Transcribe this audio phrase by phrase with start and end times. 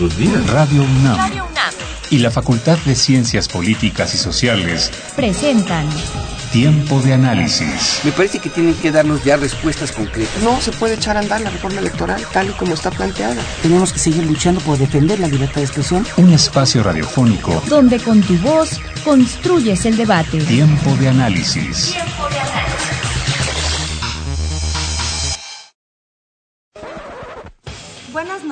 [0.00, 0.50] nuestros días.
[0.50, 1.16] Radio UNAM.
[1.16, 1.74] Radio UNAM.
[2.10, 5.88] Y la Facultad de Ciencias Políticas y Sociales Presentan.
[6.52, 8.00] Tiempo de análisis.
[8.04, 10.42] Me parece que tienen que darnos ya respuestas concretas.
[10.42, 13.42] No se puede echar a andar la reforma electoral tal y como está planteada.
[13.62, 16.06] Tenemos que seguir luchando por defender la libertad de expresión.
[16.16, 20.38] Un espacio radiofónico Donde con tu voz construyes el debate.
[20.38, 21.94] Tiempo de análisis.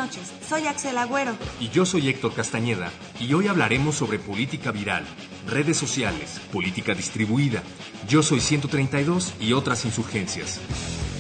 [0.05, 1.35] Noches, soy Axel Agüero.
[1.61, 5.05] Y yo soy Héctor Castañeda, y hoy hablaremos sobre política viral,
[5.49, 7.63] redes sociales, política distribuida,
[8.07, 10.61] Yo Soy 132 y otras insurgencias.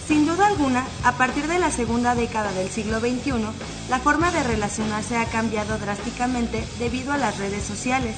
[0.06, 3.32] Sin duda alguna, a partir de la segunda década del siglo XXI,
[3.88, 8.14] la forma de relacionarse ha cambiado drásticamente debido a las redes sociales.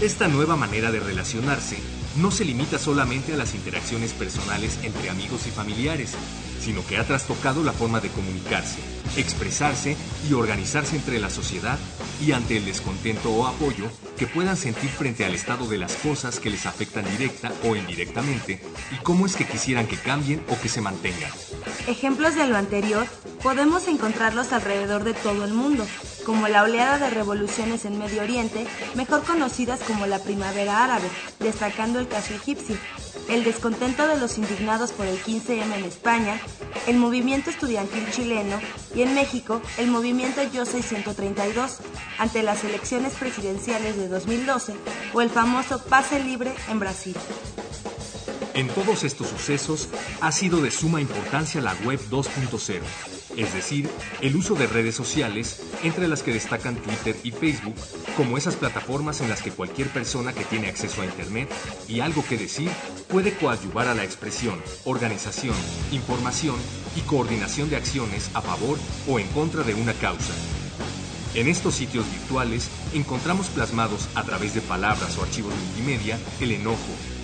[0.00, 1.78] Esta nueva manera de relacionarse
[2.16, 6.14] no se limita solamente a las interacciones personales entre amigos y familiares,
[6.60, 8.78] sino que ha trastocado la forma de comunicarse,
[9.16, 9.96] expresarse
[10.28, 11.78] y organizarse entre la sociedad
[12.20, 13.86] y ante el descontento o apoyo
[14.18, 18.60] que puedan sentir frente al estado de las cosas que les afectan directa o indirectamente
[18.90, 21.30] y cómo es que quisieran que cambien o que se mantengan.
[21.86, 23.06] Ejemplos de lo anterior
[23.42, 25.86] podemos encontrarlos alrededor de todo el mundo,
[26.26, 32.00] como la oleada de revoluciones en Medio Oriente, mejor conocidas como la Primavera Árabe, destacando
[32.00, 32.76] el caso egipcio,
[33.28, 36.40] el descontento de los indignados por el 15M en España,
[36.86, 38.58] el movimiento estudiantil chileno
[38.98, 41.78] y en México el movimiento Yo Soy 132
[42.18, 44.74] ante las elecciones presidenciales de 2012
[45.14, 47.14] o el famoso pase libre en Brasil.
[48.54, 49.88] En todos estos sucesos
[50.20, 52.80] ha sido de suma importancia la web 2.0,
[53.36, 53.88] es decir,
[54.20, 57.76] el uso de redes sociales, entre las que destacan Twitter y Facebook,
[58.16, 61.48] como esas plataformas en las que cualquier persona que tiene acceso a Internet
[61.86, 62.72] y algo que decir
[63.08, 65.56] puede coadyuvar a la expresión, organización,
[65.90, 66.56] información
[66.94, 68.78] y coordinación de acciones a favor
[69.08, 70.34] o en contra de una causa.
[71.34, 76.78] En estos sitios virtuales encontramos plasmados a través de palabras o archivos multimedia el enojo,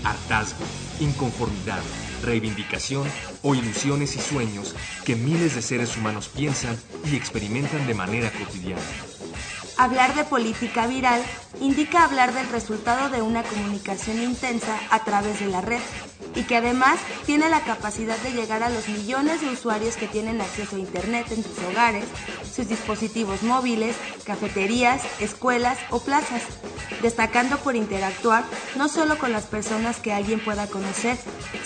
[0.04, 0.64] hartazgo,
[1.00, 1.80] inconformidad,
[2.22, 3.06] reivindicación
[3.42, 6.76] o ilusiones y sueños que miles de seres humanos piensan
[7.10, 8.82] y experimentan de manera cotidiana.
[9.76, 11.20] Hablar de política viral
[11.60, 15.80] indica hablar del resultado de una comunicación intensa a través de la red
[16.34, 20.40] y que además tiene la capacidad de llegar a los millones de usuarios que tienen
[20.40, 22.04] acceso a Internet en sus hogares,
[22.54, 26.42] sus dispositivos móviles, cafeterías, escuelas o plazas,
[27.02, 28.44] destacando por interactuar
[28.76, 31.16] no solo con las personas que alguien pueda conocer,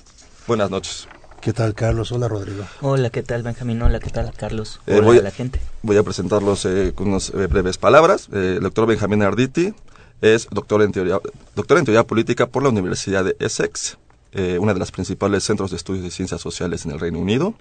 [0.47, 1.07] Buenas noches.
[1.41, 2.11] ¿Qué tal, Carlos?
[2.11, 2.63] Hola, Rodrigo.
[2.81, 3.81] Hola, ¿qué tal, Benjamín?
[3.81, 4.79] Hola, ¿qué tal, Carlos?
[4.87, 5.61] Eh, Hola voy, a la gente.
[5.83, 8.27] Voy a presentarlos eh, con unas eh, breves palabras.
[8.33, 9.73] Eh, el doctor Benjamín Arditi
[10.21, 11.19] es doctor en teoría,
[11.55, 13.97] doctor en teoría política por la Universidad de Essex,
[14.33, 17.53] eh, una de las principales centros de estudios de ciencias sociales en el Reino Unido,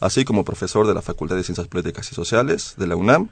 [0.00, 3.28] así como profesor de la Facultad de Ciencias Políticas y Sociales de la UNAM.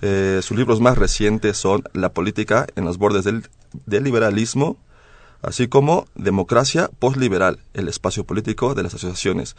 [0.00, 3.42] Eh, sus libros más recientes son La política en los bordes del,
[3.86, 4.76] liberalismo,
[5.42, 9.56] así como Democracia postliberal, el espacio político de las asociaciones.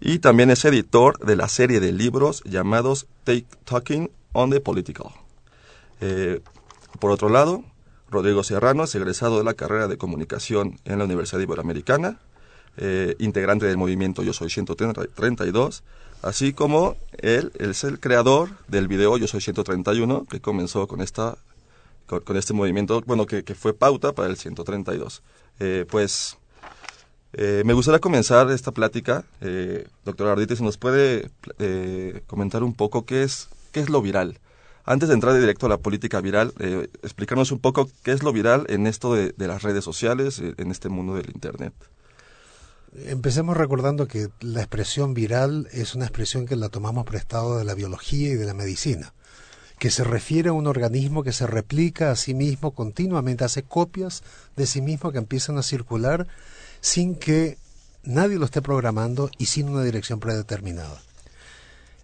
[0.00, 5.08] Y también es editor de la serie de libros llamados Take Talking on the Political.
[6.00, 6.40] Eh,
[6.98, 7.64] por otro lado,
[8.10, 12.20] Rodrigo Serrano es egresado de la carrera de comunicación en la Universidad Iberoamericana,
[12.78, 15.82] eh, integrante del movimiento Yo Soy 132,
[16.22, 21.38] así como él, es el creador del video Yo Soy 131, que comenzó con esta
[22.06, 25.22] con, este movimiento, bueno, que, fue pauta para el 132.
[25.58, 26.36] Eh, pues
[27.32, 29.24] eh, me gustaría comenzar esta plática,
[30.04, 31.30] doctor Arditi, si nos puede
[32.26, 34.38] comentar un poco qué es, qué es lo viral.
[34.84, 36.52] Antes de entrar de directo a la política viral,
[37.02, 40.70] explicarnos un poco qué es lo viral en esto de, de las redes sociales, en
[40.70, 41.72] este mundo del Internet.
[43.04, 47.74] Empecemos recordando que la expresión viral es una expresión que la tomamos prestado de la
[47.74, 49.12] biología y de la medicina
[49.78, 54.22] que se refiere a un organismo que se replica a sí mismo continuamente, hace copias
[54.56, 56.26] de sí mismo que empiezan a circular
[56.80, 57.58] sin que
[58.02, 61.02] nadie lo esté programando y sin una dirección predeterminada.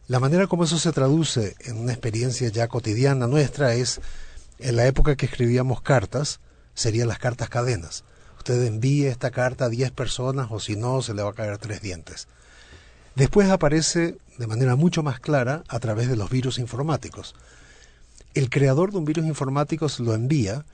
[0.08, 4.00] La manera como eso se traduce en una experiencia ya cotidiana nuestra es,
[4.58, 6.40] en la época que escribíamos cartas,
[6.74, 8.04] serían las cartas cadenas.
[8.42, 11.58] Usted envíe esta carta a 10 personas o si no, se le va a caer
[11.58, 12.28] tres dientes.
[13.14, 17.34] Después aparece de manera mucho más clara a través de los virus informáticos
[18.34, 20.64] el creador de un virus informático se lo envía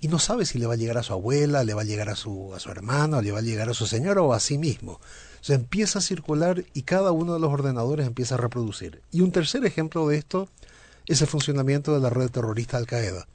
[0.00, 2.08] y no sabe si le va a llegar a su abuela, le va a llegar
[2.08, 4.58] a su, a su hermano, le va a llegar a su señora o a sí
[4.58, 5.00] mismo.
[5.40, 9.02] Se empieza a circular y cada uno de los ordenadores empieza a reproducir.
[9.10, 10.48] Y un tercer ejemplo de esto
[11.06, 13.26] es el funcionamiento de la red terrorista Al Qaeda,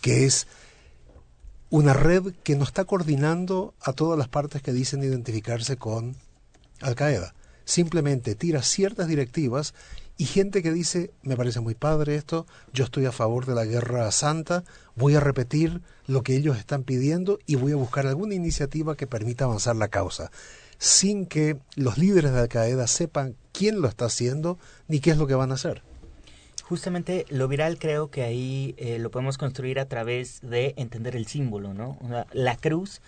[0.00, 0.46] que es
[1.70, 6.16] una red que no está coordinando a todas las partes que dicen identificarse con
[6.80, 7.34] Al Qaeda.
[7.64, 9.74] Simplemente tira ciertas directivas
[10.16, 13.66] y gente que dice, me parece muy padre esto, yo estoy a favor de la
[13.66, 14.64] guerra santa,
[14.96, 19.06] voy a repetir lo que ellos están pidiendo y voy a buscar alguna iniciativa que
[19.06, 20.30] permita avanzar la causa,
[20.78, 25.18] sin que los líderes de Al Qaeda sepan quién lo está haciendo ni qué es
[25.18, 25.82] lo que van a hacer.
[26.68, 31.26] Justamente lo viral creo que ahí eh, lo podemos construir a través de entender el
[31.26, 31.98] símbolo, ¿no?
[32.32, 33.00] la cruz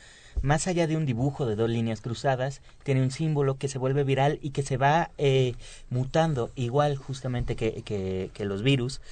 [0.42, 4.04] más allá de un dibujo de dos líneas cruzadas, tiene un símbolo que se vuelve
[4.04, 5.54] viral y que se va eh,
[5.90, 9.02] mutando, igual justamente que, que, los virus,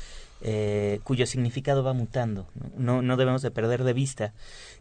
[0.40, 2.46] eh, cuyo significado va mutando.
[2.76, 3.02] ¿no?
[3.02, 3.16] ¿no?
[3.16, 4.32] debemos de perder de vista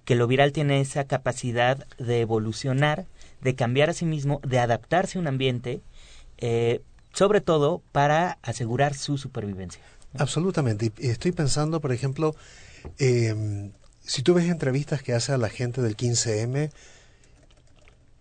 [0.05, 3.05] que lo viral tiene esa capacidad de evolucionar,
[3.41, 5.81] de cambiar a sí mismo, de adaptarse a un ambiente,
[6.37, 6.79] eh,
[7.13, 9.81] sobre todo para asegurar su supervivencia.
[10.17, 10.91] Absolutamente.
[10.97, 12.35] Estoy pensando, por ejemplo,
[12.99, 13.71] eh,
[14.03, 16.71] si tú ves entrevistas que hace a la gente del 15M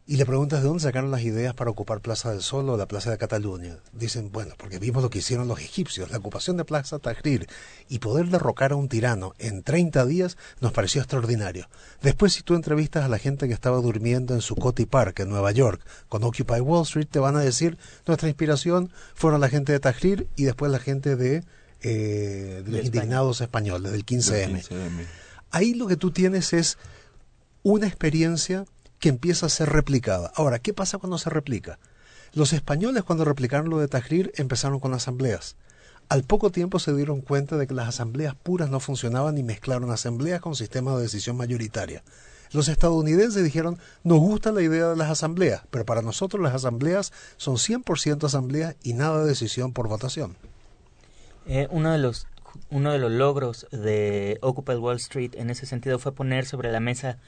[0.09, 2.87] y le preguntas de dónde sacaron las ideas para ocupar Plaza del Sol o la
[2.87, 6.65] Plaza de Cataluña, dicen, bueno, porque vimos lo que hicieron los egipcios, la ocupación de
[6.65, 7.49] Plaza Tahrir
[7.89, 11.69] y poder derrocar a un tirano en 30 días nos pareció extraordinario.
[12.03, 15.51] Después, si tú entrevistas a la gente que estaba durmiendo en Zuccotti Park, en Nueva
[15.51, 17.77] York, con Occupy Wall Street, te van a decir,
[18.07, 21.43] nuestra inspiración fueron la gente de Tahrir y después la gente de,
[21.83, 24.63] eh, de los indignados españoles, del 15M.
[25.51, 26.79] Ahí lo que tú tienes es
[27.65, 28.67] una experiencia
[28.99, 30.33] que empieza a ser replicada.
[30.37, 31.79] Ahora, ¿qué pasa cuando se replica?
[32.33, 35.57] Los españoles cuando replicaron lo de Tahrir empezaron con asambleas.
[36.09, 39.91] Al poco tiempo se dieron cuenta de que las asambleas puras no funcionaban y mezclaron
[39.91, 42.05] asambleas con sistemas de decisión mayoritaria.
[42.53, 47.13] Los estadounidenses dijeron, nos gusta la idea de las asambleas, pero para nosotros las asambleas
[47.37, 50.37] son 100% asambleas y nada de decisión por votación.
[51.47, 52.27] Eh, uno de los
[52.71, 56.81] uno de los logros de Occupy Wall Street en ese sentido fue poner sobre la
[56.81, 57.19] mesa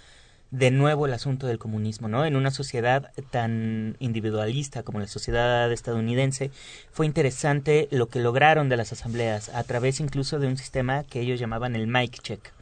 [0.51, 2.25] de nuevo el asunto del comunismo, ¿no?
[2.25, 6.51] En una sociedad tan individualista como la sociedad estadounidense,
[6.91, 11.21] fue interesante lo que lograron de las asambleas a través incluso de un sistema que
[11.21, 12.53] ellos llamaban el mic check,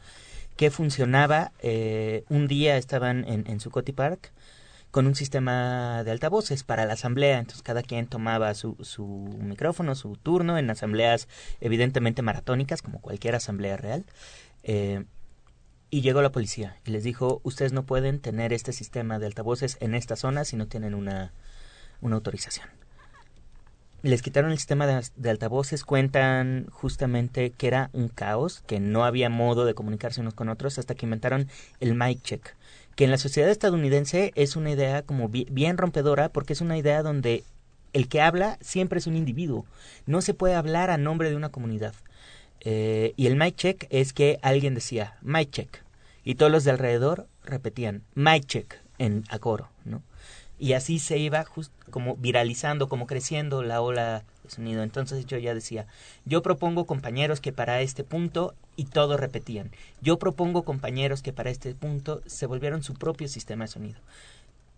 [0.57, 3.59] que funcionaba, eh, un día estaban en, en
[3.95, 4.31] Park,
[4.91, 7.39] con un sistema de altavoces para la asamblea.
[7.39, 11.27] Entonces cada quien tomaba su, su micrófono, su turno en asambleas
[11.61, 14.05] evidentemente maratónicas, como cualquier asamblea real.
[14.63, 15.03] Eh,
[15.89, 19.77] y llegó la policía y les dijo, ustedes no pueden tener este sistema de altavoces
[19.79, 21.31] en esta zona si no tienen una,
[22.01, 22.67] una autorización.
[24.03, 29.05] Les quitaron el sistema de, de, altavoces, cuentan justamente que era un caos, que no
[29.05, 31.47] había modo de comunicarse unos con otros hasta que inventaron
[31.79, 32.55] el mic check,
[32.95, 37.01] que en la sociedad estadounidense es una idea como bien rompedora porque es una idea
[37.01, 37.43] donde
[37.93, 39.65] el que habla siempre es un individuo.
[40.05, 41.95] No se puede hablar a nombre de una comunidad.
[42.61, 45.83] Eh, y el mic check es que alguien decía mic check
[46.23, 50.01] y todos los de alrededor repetían mic check en a coro, ¿no?
[50.59, 51.45] Y así se iba
[51.91, 54.81] como viralizando, como creciendo la ola de sonido.
[54.81, 55.85] Entonces yo ya decía,
[56.25, 59.71] yo propongo compañeros que para este punto, y todos repetían,
[60.01, 63.99] yo propongo compañeros que para este punto se volvieron su propio sistema de sonido.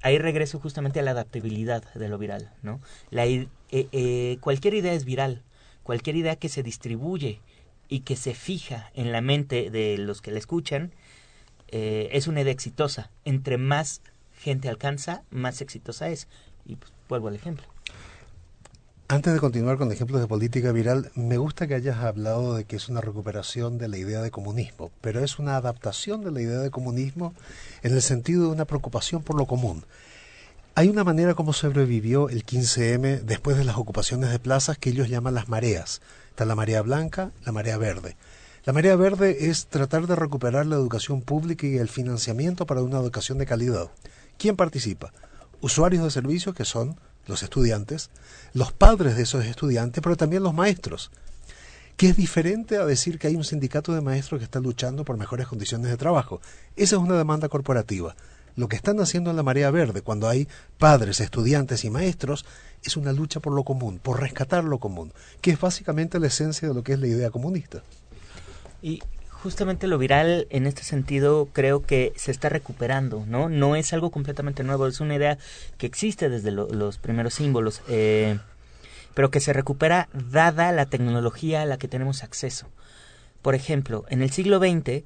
[0.01, 2.79] Ahí regreso justamente a la adaptabilidad de lo viral, ¿no?
[3.09, 5.43] La, eh, eh, cualquier idea es viral,
[5.83, 7.41] cualquier idea que se distribuye
[7.89, 10.93] y que se fija en la mente de los que la escuchan,
[11.67, 13.09] eh, es una idea exitosa.
[13.25, 14.01] Entre más
[14.39, 16.27] gente alcanza, más exitosa es.
[16.65, 17.65] Y pues, vuelvo al ejemplo.
[19.11, 22.75] Antes de continuar con ejemplos de política viral, me gusta que hayas hablado de que
[22.75, 26.59] es una recuperación de la idea de comunismo, pero es una adaptación de la idea
[26.59, 27.33] de comunismo
[27.81, 29.83] en el sentido de una preocupación por lo común.
[30.75, 35.09] Hay una manera como sobrevivió el 15M después de las ocupaciones de plazas que ellos
[35.09, 36.01] llaman las mareas.
[36.45, 38.15] La marea blanca, la marea verde.
[38.65, 42.99] La marea verde es tratar de recuperar la educación pública y el financiamiento para una
[42.99, 43.89] educación de calidad.
[44.37, 45.13] ¿Quién participa?
[45.61, 48.09] Usuarios de servicios que son los estudiantes,
[48.53, 51.11] los padres de esos estudiantes, pero también los maestros,
[51.95, 55.17] que es diferente a decir que hay un sindicato de maestros que está luchando por
[55.17, 56.41] mejores condiciones de trabajo.
[56.75, 58.15] Esa es una demanda corporativa.
[58.59, 60.45] Lo que están haciendo en la marea verde, cuando hay
[60.77, 62.45] padres, estudiantes y maestros,
[62.83, 66.67] es una lucha por lo común, por rescatar lo común, que es básicamente la esencia
[66.67, 67.83] de lo que es la idea comunista.
[68.81, 73.47] Y justamente lo viral en este sentido creo que se está recuperando, ¿no?
[73.47, 75.37] No es algo completamente nuevo, es una idea
[75.77, 78.39] que existe desde los primeros símbolos, eh,
[79.13, 82.67] pero que se recupera dada la tecnología a la que tenemos acceso.
[83.41, 85.05] Por ejemplo, en el siglo XX,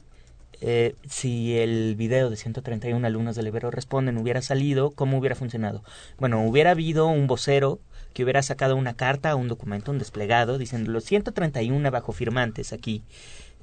[0.66, 5.84] eh, si el video de 131 alumnos del Ibero Responden hubiera salido, ¿cómo hubiera funcionado?
[6.18, 7.82] Bueno, hubiera habido un vocero
[8.14, 13.04] que hubiera sacado una carta, un documento, un desplegado, diciendo los 131 bajo firmantes aquí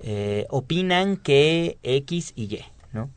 [0.02, 3.08] eh, opinan que X y Y, ¿no?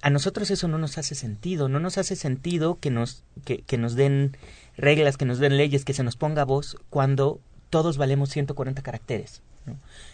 [0.00, 3.78] A nosotros eso no nos hace sentido, no nos hace sentido que nos, que, que
[3.78, 4.36] nos den
[4.76, 7.38] reglas, que nos den leyes, que se nos ponga voz cuando
[7.70, 9.42] todos valemos 140 caracteres.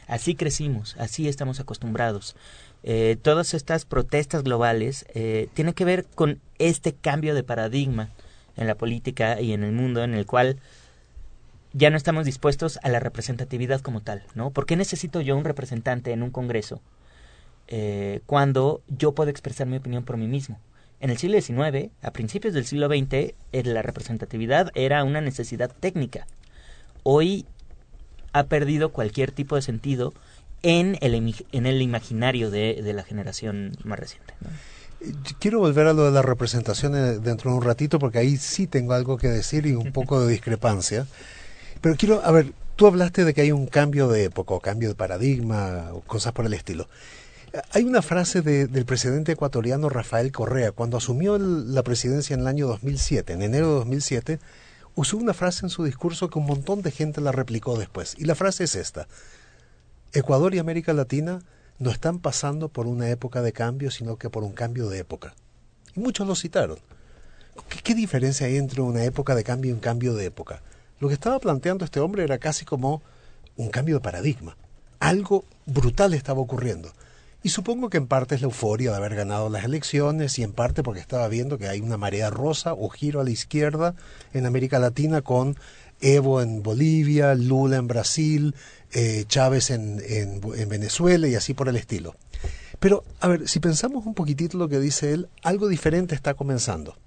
[0.07, 2.37] Así crecimos, así estamos acostumbrados.
[2.83, 8.11] Eh, todas estas protestas globales eh, tienen que ver con este cambio de paradigma
[8.57, 10.59] en la política y en el mundo en el cual
[11.73, 14.51] ya no estamos dispuestos a la representatividad como tal, ¿no?
[14.51, 16.81] ¿Por qué necesito yo un representante en un congreso
[17.69, 20.59] eh, cuando yo puedo expresar mi opinión por mí mismo?
[21.01, 25.71] En el siglo XIX, a principios del siglo XX, eh, la representatividad era una necesidad
[25.79, 26.27] técnica.
[27.05, 27.47] Hoy
[28.33, 30.13] ha perdido cualquier tipo de sentido
[30.63, 31.15] en el,
[31.53, 34.35] en el imaginario de, de la generación más reciente.
[34.41, 34.51] ¿no?
[35.39, 38.67] Quiero volver a lo de la representación eh, dentro de un ratito porque ahí sí
[38.67, 41.07] tengo algo que decir y un poco de discrepancia.
[41.81, 44.89] Pero quiero, a ver, tú hablaste de que hay un cambio de época, o cambio
[44.89, 46.89] de paradigma, o cosas por el estilo.
[47.73, 52.41] Hay una frase de, del presidente ecuatoriano Rafael Correa, cuando asumió el, la presidencia en
[52.41, 54.39] el año 2007, en enero de 2007,
[54.99, 58.17] usó una frase en su discurso que un montón de gente la replicó después.
[58.19, 59.07] Y la frase es esta.
[60.13, 61.39] Ecuador y América Latina
[61.79, 65.35] no están pasando por una época de cambio, sino que por un cambio de época.
[65.95, 66.79] Y muchos lo citaron.
[67.85, 70.63] ¿Qué, diferencia hay entre una época de cambio y un cambio de época?
[70.99, 73.01] Lo que estaba planteando este hombre era casi como
[73.57, 74.57] un cambio de paradigma.
[74.99, 76.91] Algo brutal estaba ocurriendo.
[77.49, 80.53] Y supongo que en parte es la euforia de haber ganado las elecciones y en
[80.53, 83.95] parte porque estaba viendo que hay una marea rosa o giro a la izquierda
[84.35, 85.57] en América Latina con
[86.03, 88.55] Evo en Bolivia, Lula en Brasil,
[88.93, 92.17] eh, Chávez en, en, en Venezuela y así por el estilo.
[92.81, 96.99] Pero, a ver, si pensamos un poquitito lo que dice él, algo diferente está comenzando.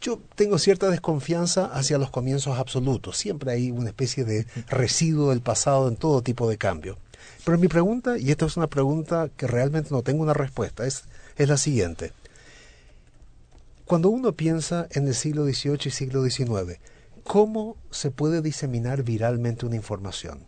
[0.00, 3.18] Yo tengo cierta desconfianza hacia los comienzos absolutos.
[3.18, 6.96] Siempre hay una especie de residuo del pasado en todo tipo de cambio.
[7.44, 11.04] Pero mi pregunta, y esta es una pregunta que realmente no tengo una respuesta, es,
[11.36, 12.12] es la siguiente.
[13.84, 16.78] Cuando uno piensa en el siglo XVIII y siglo XIX,
[17.24, 20.46] ¿cómo se puede diseminar viralmente una información?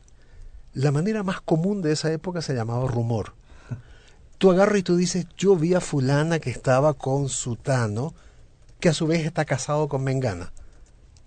[0.75, 3.33] La manera más común de esa época se llamaba rumor.
[4.39, 8.15] Tú agarras y tú dices, yo vi a fulana que estaba con sutano,
[8.79, 10.53] que a su vez está casado con Mengana.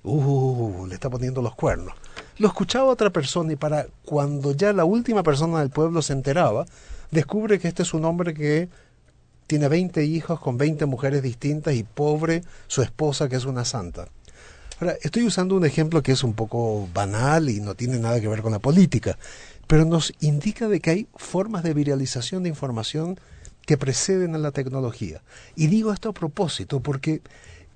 [0.04, 1.94] Uh, le está poniendo los cuernos.
[2.38, 6.66] Lo escuchaba otra persona y para cuando ya la última persona del pueblo se enteraba,
[7.12, 8.70] descubre que este es un hombre que
[9.46, 14.08] tiene 20 hijos con 20 mujeres distintas y pobre su esposa que es una santa.
[14.80, 18.28] Ahora, estoy usando un ejemplo que es un poco banal y no tiene nada que
[18.28, 19.18] ver con la política,
[19.68, 23.20] pero nos indica de que hay formas de viralización de información
[23.66, 25.22] que preceden a la tecnología.
[25.56, 27.22] Y digo esto a propósito porque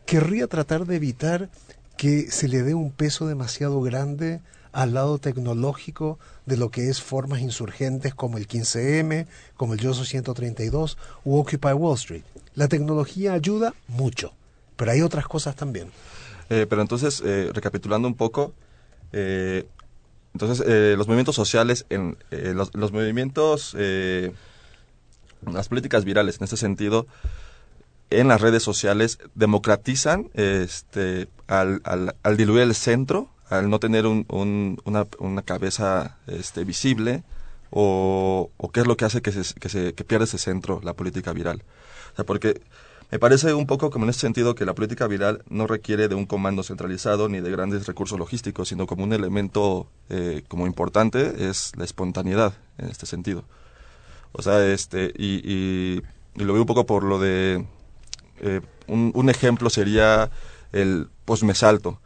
[0.06, 1.50] querría tratar de evitar
[1.98, 4.40] que se le dé un peso demasiado grande
[4.72, 9.26] al lado tecnológico de lo que es formas insurgentes como el 15M,
[9.56, 12.24] como el YOSO 132 u Occupy Wall Street.
[12.54, 14.34] La tecnología ayuda mucho,
[14.76, 15.92] pero hay otras cosas también.
[16.50, 18.54] Eh, pero entonces, eh, recapitulando un poco,
[19.12, 19.66] eh,
[20.34, 23.76] entonces los movimientos sociales, en, los, los, movimientos
[25.42, 27.08] las políticas virales en este sentido
[28.10, 34.06] en las redes sociales democratizan este al, al, al diluir el centro al no tener
[34.06, 34.26] un,
[34.84, 37.24] una, cabeza este, visible
[37.70, 40.82] o, o, qué es lo que hace que, se, que, se, que pierda ese centro
[40.84, 41.64] la política viral.
[42.14, 42.62] O sea, porque
[43.10, 46.16] me parece un poco como en ese sentido que la política viral no requiere de
[46.16, 51.50] un comando centralizado ni de grandes recursos logísticos, sino como un elemento eh, como importante
[51.50, 53.46] es la espontaneidad en este sentido.
[54.34, 56.02] O sea, este, y, y,
[56.36, 57.66] lo veo un poco por lo de,
[58.42, 60.30] eh, un, ejemplo sería
[60.72, 62.00] el postmesalto.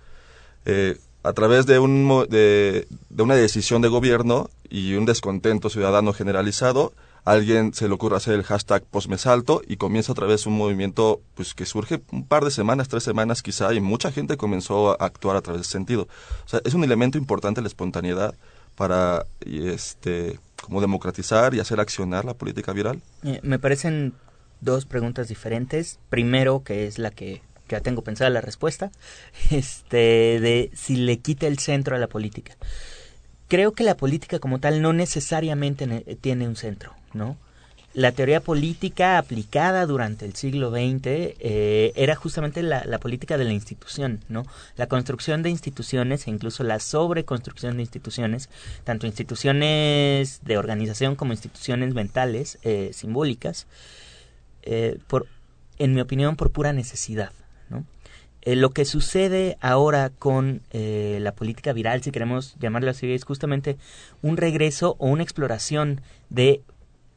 [0.66, 6.94] Eh, a través de, un, de, una decisión de gobierno y un descontento ciudadano generalizado,
[7.26, 11.54] alguien se le ocurre hacer el hashtag postmesalto y comienza otra vez un movimiento pues
[11.54, 15.36] que surge un par de semanas, tres semanas quizá, y mucha gente comenzó a actuar
[15.38, 16.08] a través de ese sentido.
[16.46, 18.34] O sea, es un elemento importante la espontaneidad
[18.76, 23.02] para este como democratizar y hacer accionar la política viral.
[23.24, 24.14] Eh, me parecen
[24.62, 26.00] dos preguntas diferentes.
[26.10, 28.92] Primero, que es la que ya tengo pensada la respuesta,
[29.52, 32.56] este de si le quita el centro a la política
[33.52, 35.86] creo que la política como tal no necesariamente
[36.22, 37.36] tiene un centro, ¿no?
[37.94, 43.52] La teoría política aplicada durante el siglo XX eh, era justamente la, política de la
[43.52, 44.46] institución, ¿no?
[44.78, 48.48] La construcción de instituciones e incluso la sobreconstrucción de instituciones,
[48.86, 53.68] tanto instituciones de organización como instituciones mentales, eh, simbólicas,
[54.64, 55.28] eh, por,
[55.78, 57.32] en mi opinión, por pura necesidad.
[58.44, 63.24] Eh, lo que sucede ahora con eh, la política viral, si queremos llamarlo así, es
[63.24, 63.78] justamente
[64.24, 66.62] un regreso o una exploración de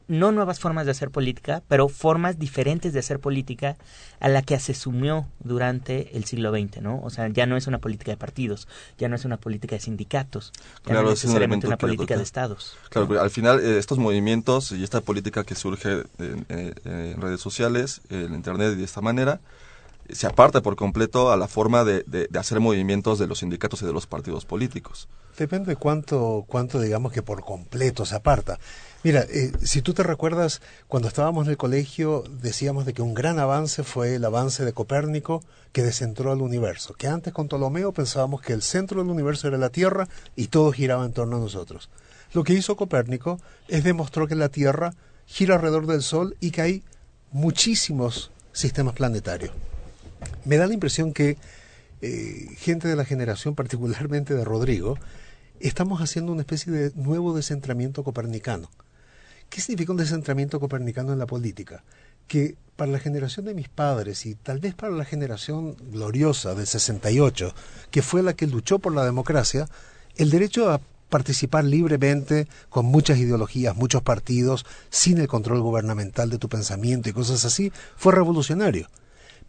[0.07, 3.77] no nuevas formas de hacer política, pero formas diferentes de hacer política
[4.19, 7.01] a la que se sumió durante el siglo XX, ¿no?
[7.01, 9.81] O sea, ya no es una política de partidos, ya no es una política de
[9.81, 10.51] sindicatos,
[10.85, 12.77] ya no es necesariamente una política de estados.
[12.89, 18.33] Claro, al final eh, estos movimientos y esta política que surge en redes sociales, en
[18.33, 19.39] Internet y de esta manera,
[20.09, 23.85] se aparta por completo a la forma de, de, hacer movimientos de los sindicatos y
[23.85, 25.07] de los partidos políticos.
[25.37, 28.59] Depende cuánto, cuánto digamos que por completo se aparta.
[29.03, 33.13] Mira, eh, si tú te recuerdas, cuando estábamos en el colegio decíamos de que un
[33.13, 37.91] gran avance fue el avance de Copérnico que descentró al universo, que antes con Ptolomeo
[37.91, 41.39] pensábamos que el centro del universo era la Tierra y todo giraba en torno a
[41.39, 41.89] nosotros.
[42.33, 44.93] Lo que hizo Copérnico es demostró que la Tierra
[45.25, 46.83] gira alrededor del Sol y que hay
[47.31, 49.51] muchísimos sistemas planetarios
[50.45, 51.37] me da la impresión que
[52.01, 54.97] eh, gente de la generación, particularmente de Rodrigo,
[55.59, 58.69] estamos haciendo una especie de nuevo descentramiento copernicano.
[59.49, 61.83] ¿Qué significa un descentramiento copernicano en la política?
[62.27, 66.67] Que para la generación de mis padres y tal vez para la generación gloriosa del
[66.67, 67.53] 68,
[67.91, 69.67] que fue la que luchó por la democracia,
[70.17, 76.39] el derecho a participar libremente con muchas ideologías, muchos partidos, sin el control gubernamental de
[76.39, 78.89] tu pensamiento y cosas así, fue revolucionario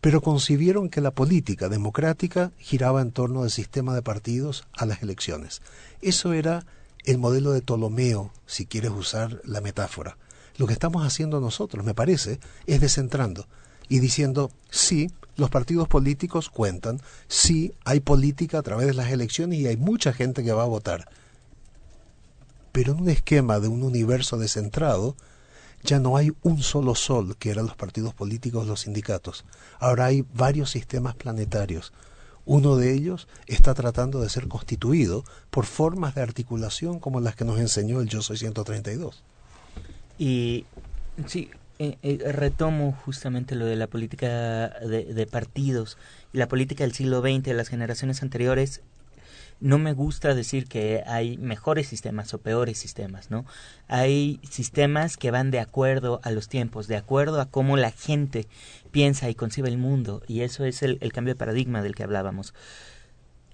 [0.01, 5.03] pero concibieron que la política democrática giraba en torno al sistema de partidos a las
[5.03, 5.63] elecciones.
[6.01, 6.67] Eso era
[7.05, 10.17] el modelo de Ptolomeo, si quieres usar la metáfora.
[10.59, 13.47] Lo que estamos haciendo nosotros, me parece, es descentrando
[13.89, 19.59] y diciendo, sí, los partidos políticos cuentan, sí, hay política a través de las elecciones
[19.59, 21.09] y hay mucha gente que va a votar.
[22.73, 25.15] Pero en un esquema de un universo descentrado,
[25.87, 29.45] ya no hay un solo sol, que eran los partidos políticos, los sindicatos.
[29.79, 31.93] Ahora hay varios sistemas planetarios.
[32.45, 37.45] Uno de ellos está tratando de ser constituido por formas de articulación como las que
[37.45, 39.23] nos enseñó el Yo Soy 132.
[40.19, 40.67] Y
[41.27, 45.99] sí, eh, eh, retomo justamente lo de la política de, partidos
[46.33, 48.83] y la política del siglo XX, de las generaciones anteriores,
[49.61, 53.47] no me gusta decir que hay mejores sistemas o peores sistemas, ¿no?
[53.89, 58.47] Hay sistemas que van de acuerdo a los tiempos, de acuerdo a cómo la gente
[58.91, 62.55] piensa y concibe el mundo, y eso es el, cambio de paradigma del que hablábamos.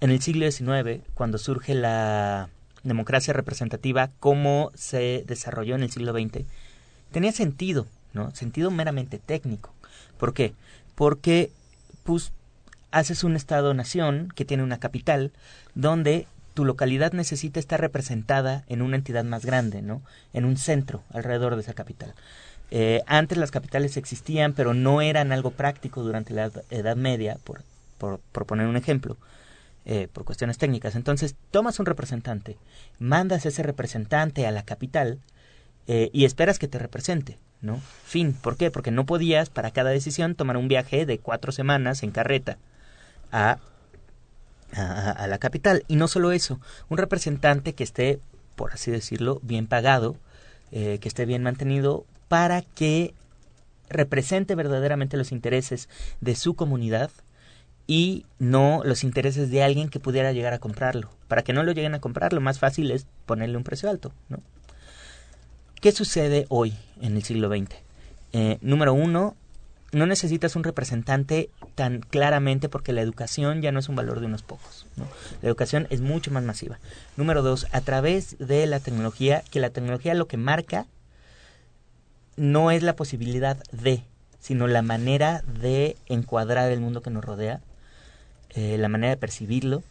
[0.01, 2.49] En el siglo XIX, cuando surge la
[2.83, 6.45] democracia representativa, cómo se desarrolló en el siglo XX,
[7.11, 8.35] tenía sentido, ¿no?
[8.35, 9.73] Sentido meramente técnico.
[10.17, 10.53] ¿Por qué?
[10.95, 11.51] Porque
[12.03, 12.33] pues,
[12.93, 15.31] haces un Estado-nación que tiene una capital,
[15.73, 20.03] donde tu localidad necesita estar representada en una entidad más grande, ¿no?
[20.31, 22.13] En un centro alrededor de esa capital.
[22.69, 27.63] Eh, antes las capitales existían, pero no eran algo práctico durante la Edad Media, por,
[27.97, 29.17] por, poner un ejemplo,
[29.85, 30.95] eh, por cuestiones técnicas.
[30.95, 32.57] Entonces, tomas un representante,
[32.99, 35.19] mandas ese representante a la capital
[35.87, 37.81] eh, y esperas que te represente, ¿no?
[38.05, 38.33] Fin.
[38.33, 38.69] ¿Por qué?
[38.69, 42.59] Porque no podías, para cada decisión, tomar un viaje de cuatro semanas en carreta
[43.33, 43.59] a,
[45.27, 45.83] la capital.
[45.87, 48.19] Y no solo eso, un representante que esté,
[48.55, 50.15] por así decirlo, bien pagado,
[50.71, 53.13] eh, que esté bien mantenido, para que
[53.89, 55.89] represente verdaderamente los intereses
[56.21, 57.11] de su comunidad
[57.85, 61.09] y no los intereses de alguien que pudiera llegar a comprarlo.
[61.27, 64.13] Para que no lo lleguen a comprar, lo más fácil es ponerle un precio alto.
[64.29, 64.39] ¿no?
[65.81, 67.75] ¿Qué sucede hoy en el siglo XX?
[68.31, 69.35] Eh, número uno,
[69.93, 74.25] no necesitas un representante tan claramente porque la educación ya no es un valor de
[74.25, 74.87] unos pocos.
[74.95, 75.07] ¿no?
[75.41, 76.79] La educación es mucho más masiva.
[77.15, 80.87] Número dos, a través de la tecnología, que la tecnología lo que marca
[82.35, 84.03] no es la posibilidad de,
[84.39, 87.61] sino la manera de encuadrar el mundo que nos rodea,
[88.49, 89.83] eh, la manera de percibirlo,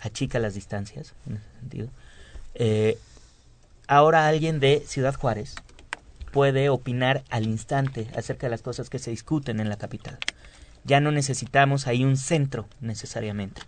[0.00, 1.88] achica las distancias en ese sentido.
[2.54, 2.98] Eh,
[3.86, 5.54] ahora alguien de Ciudad Juárez
[6.30, 10.18] puede opinar al instante acerca de las cosas que se discuten en la capital.
[10.84, 13.62] Ya no necesitamos ahí un centro necesariamente.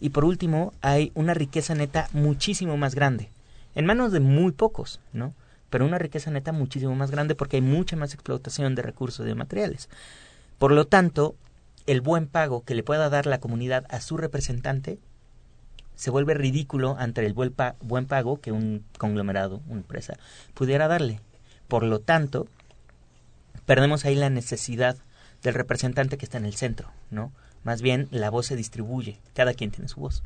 [0.00, 3.30] Y por último, hay una riqueza neta muchísimo más grande,
[3.74, 5.34] en manos de muy pocos, ¿no?
[5.70, 9.28] Pero una riqueza neta muchísimo más grande porque hay mucha más explotación de recursos y
[9.28, 9.88] de materiales.
[10.58, 11.36] Por lo tanto,
[11.86, 14.98] el buen pago que le pueda dar la comunidad a su representante
[15.94, 20.16] se vuelve ridículo ante el buen, pago que un conglomerado, una empresa,
[20.54, 21.20] pudiera darle.
[21.68, 22.48] Por lo tanto,
[23.66, 24.96] perdemos ahí la necesidad
[25.42, 27.32] del representante que está en el centro, ¿no?
[27.64, 30.22] Más bien la voz se distribuye, cada quien tiene su voz.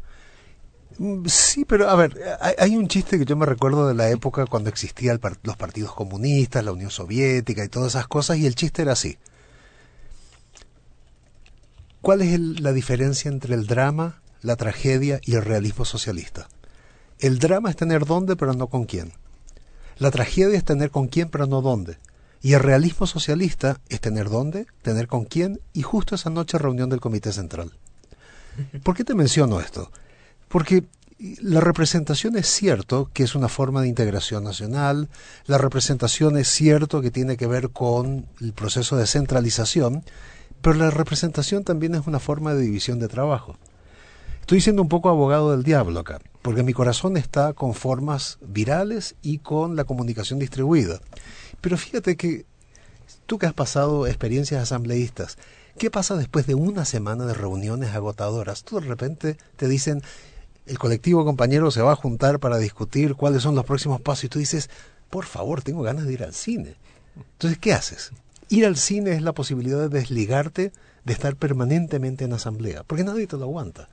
[0.99, 2.19] Mm, sí, pero a ver,
[2.59, 6.65] hay, un chiste que yo me recuerdo de la época cuando existían los partidos comunistas,
[6.65, 9.19] la Unión Soviética y todas esas cosas, y el chiste era así.
[12.01, 16.49] ¿Cuál es la diferencia entre el drama, la tragedia y el realismo socialista?
[17.19, 19.13] El drama es tener dónde, pero no con quién.
[19.99, 21.99] La tragedia es tener con quién, pero no dónde.
[22.41, 26.91] Y el realismo socialista es tener dónde, tener con quién y justo esa noche reunión
[26.91, 27.73] del Comité Central.
[28.83, 29.91] ¿Por qué te menciono esto?
[30.49, 30.85] Porque
[31.41, 35.09] la representación es cierto que es una forma de integración nacional,
[35.47, 40.05] la representación es cierto que tiene que ver con el proceso de centralización,
[40.61, 43.57] pero la representación también es una forma de división de trabajo.
[44.43, 49.15] Estoy siendo un poco abogado del diablo acá, porque mi corazón está con formas virales
[49.23, 51.01] y con la comunicación distribuida.
[51.61, 52.45] Pero fíjate que
[53.27, 55.39] tú que has pasado experiencias asambleístas,
[55.79, 58.65] ¿qué pasa después de una semana de reuniones agotadoras?
[58.65, 60.03] Tú de repente te dicen,
[60.67, 64.29] el colectivo compañero se va a juntar para discutir cuáles son los próximos pasos y
[64.29, 64.71] tú dices,
[65.09, 66.75] por favor, tengo ganas de ir al cine.
[67.35, 68.11] Entonces, ¿qué haces?
[68.49, 70.73] Ir al cine es la posibilidad de desligarte
[71.05, 73.89] de estar permanentemente en asamblea, porque nadie te lo aguanta.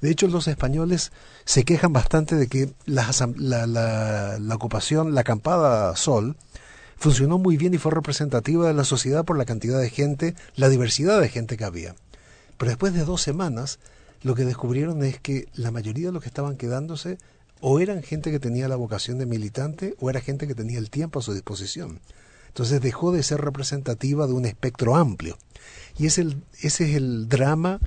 [0.00, 1.12] De hecho, los españoles
[1.44, 6.36] se quejan bastante de que la, la, ocupación, la acampada Sol,
[6.96, 10.68] funcionó muy bien y fue representativa de la sociedad por la cantidad de gente, la
[10.68, 11.94] diversidad de gente que había.
[12.56, 13.78] Pero después de dos semanas,
[14.22, 17.18] lo que descubrieron es que la mayoría de los que estaban quedándose
[17.60, 20.90] o eran gente que tenía la vocación de militante o era gente que tenía el
[20.90, 22.00] tiempo a su disposición.
[22.48, 25.38] Entonces dejó de ser representativa de un espectro amplio.
[25.98, 26.26] Y ese
[26.60, 27.80] es el drama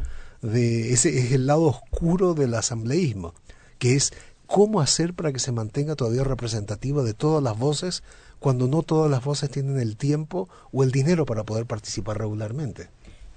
[0.44, 3.34] de ese es el lado oscuro del asambleísmo,
[3.80, 4.14] que es
[4.46, 8.04] cómo hacer para que se mantenga todavía representativa de todas las voces
[8.40, 12.90] cuando no todas las voces tienen el tiempo o el dinero para poder participar regularmente.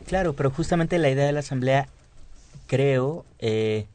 [0.07, 1.88] Claro, pero justamente la idea de la asamblea,
[2.66, 3.87] creo, eh,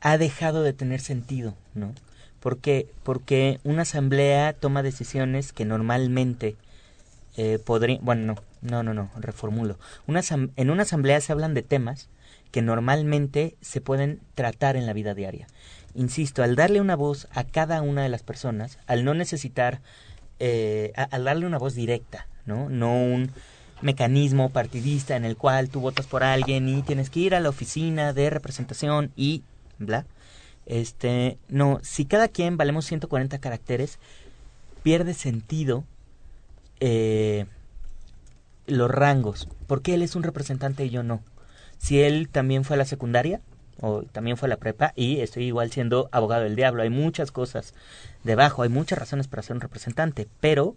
[0.00, 1.92] ha dejado de tener sentido, ¿no?
[2.40, 6.56] Porque, porque una asamblea toma decisiones que normalmente
[7.36, 9.78] eh, podría, bueno, no, no, no, no, reformulo.
[10.06, 10.20] Una,
[10.56, 12.08] en una asamblea se hablan de temas
[12.50, 15.46] que normalmente se pueden tratar en la vida diaria.
[15.94, 19.80] Insisto, al darle una voz a cada una de las personas, al no necesitar,
[20.38, 22.68] eh, al darle una voz directa, ¿no?
[22.68, 23.30] No un
[23.80, 27.48] mecanismo partidista en el cual tú votas por alguien y tienes que ir a la
[27.48, 29.42] oficina de representación y
[29.78, 30.06] bla.
[30.66, 33.98] Este, no, si cada quien valemos 140 caracteres,
[34.82, 35.84] pierde sentido
[36.84, 37.46] eh,
[38.66, 39.48] los rangos.
[39.68, 41.22] ¿Por qué él es un representante y yo no?
[41.78, 43.40] Si él también fue a la secundaria
[43.80, 46.82] o también fue a la prepa y estoy igual siendo abogado del diablo.
[46.82, 47.74] Hay muchas cosas
[48.24, 50.74] debajo, hay muchas razones para ser un representante, pero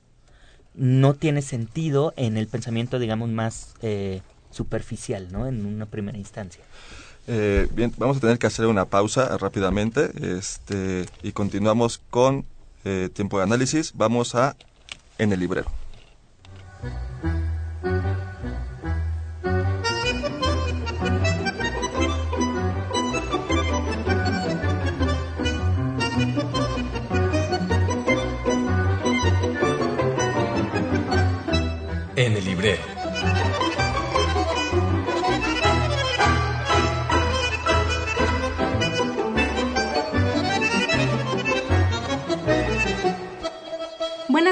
[0.75, 5.47] no tiene sentido en el pensamiento, digamos, más eh, superficial, ¿no?
[5.47, 6.63] En una primera instancia.
[7.27, 12.45] Eh, bien, vamos a tener que hacer una pausa rápidamente este, y continuamos con
[13.15, 13.93] tiempo de análisis.
[13.95, 14.55] Vamos a
[15.17, 15.84] en el librero.
[17.85, 18.24] En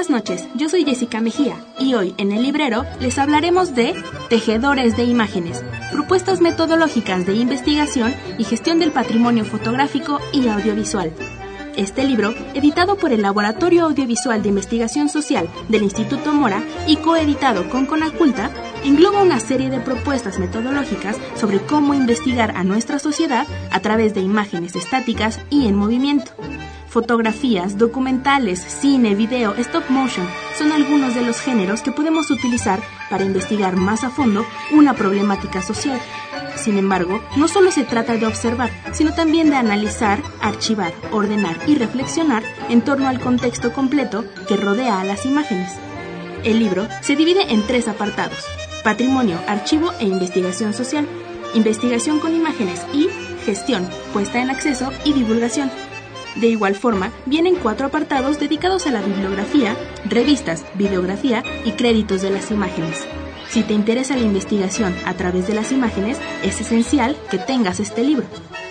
[0.06, 3.94] Buenas noches, yo soy Jessica Mejía y hoy en el librero les hablaremos de
[4.28, 11.10] Tejedores de Imágenes, propuestas metodológicas de investigación y gestión del patrimonio fotográfico y audiovisual.
[11.76, 17.70] Este libro, editado por el Laboratorio Audiovisual de Investigación Social del Instituto Mora y coeditado
[17.70, 18.50] con Conaculta,
[18.84, 24.20] engloba una serie de propuestas metodológicas sobre cómo investigar a nuestra sociedad a través de
[24.20, 26.32] imágenes estáticas y en movimiento.
[26.88, 33.24] Fotografías, documentales, cine, video, stop motion son algunos de los géneros que podemos utilizar para
[33.24, 36.00] investigar más a fondo una problemática social.
[36.54, 41.74] Sin embargo, no solo se trata de observar, sino también de analizar, archivar, ordenar y
[41.74, 45.72] reflexionar en torno al contexto completo que rodea a las imágenes.
[46.44, 48.38] El libro se divide en tres apartados,
[48.84, 51.08] patrimonio, archivo e investigación social,
[51.54, 53.08] investigación con imágenes y
[53.44, 55.70] gestión, puesta en acceso y divulgación.
[56.36, 62.30] De igual forma, vienen cuatro apartados dedicados a la bibliografía, revistas, videografía y créditos de
[62.30, 63.06] las imágenes.
[63.48, 68.02] Si te interesa la investigación a través de las imágenes, es esencial que tengas este
[68.02, 68.26] libro.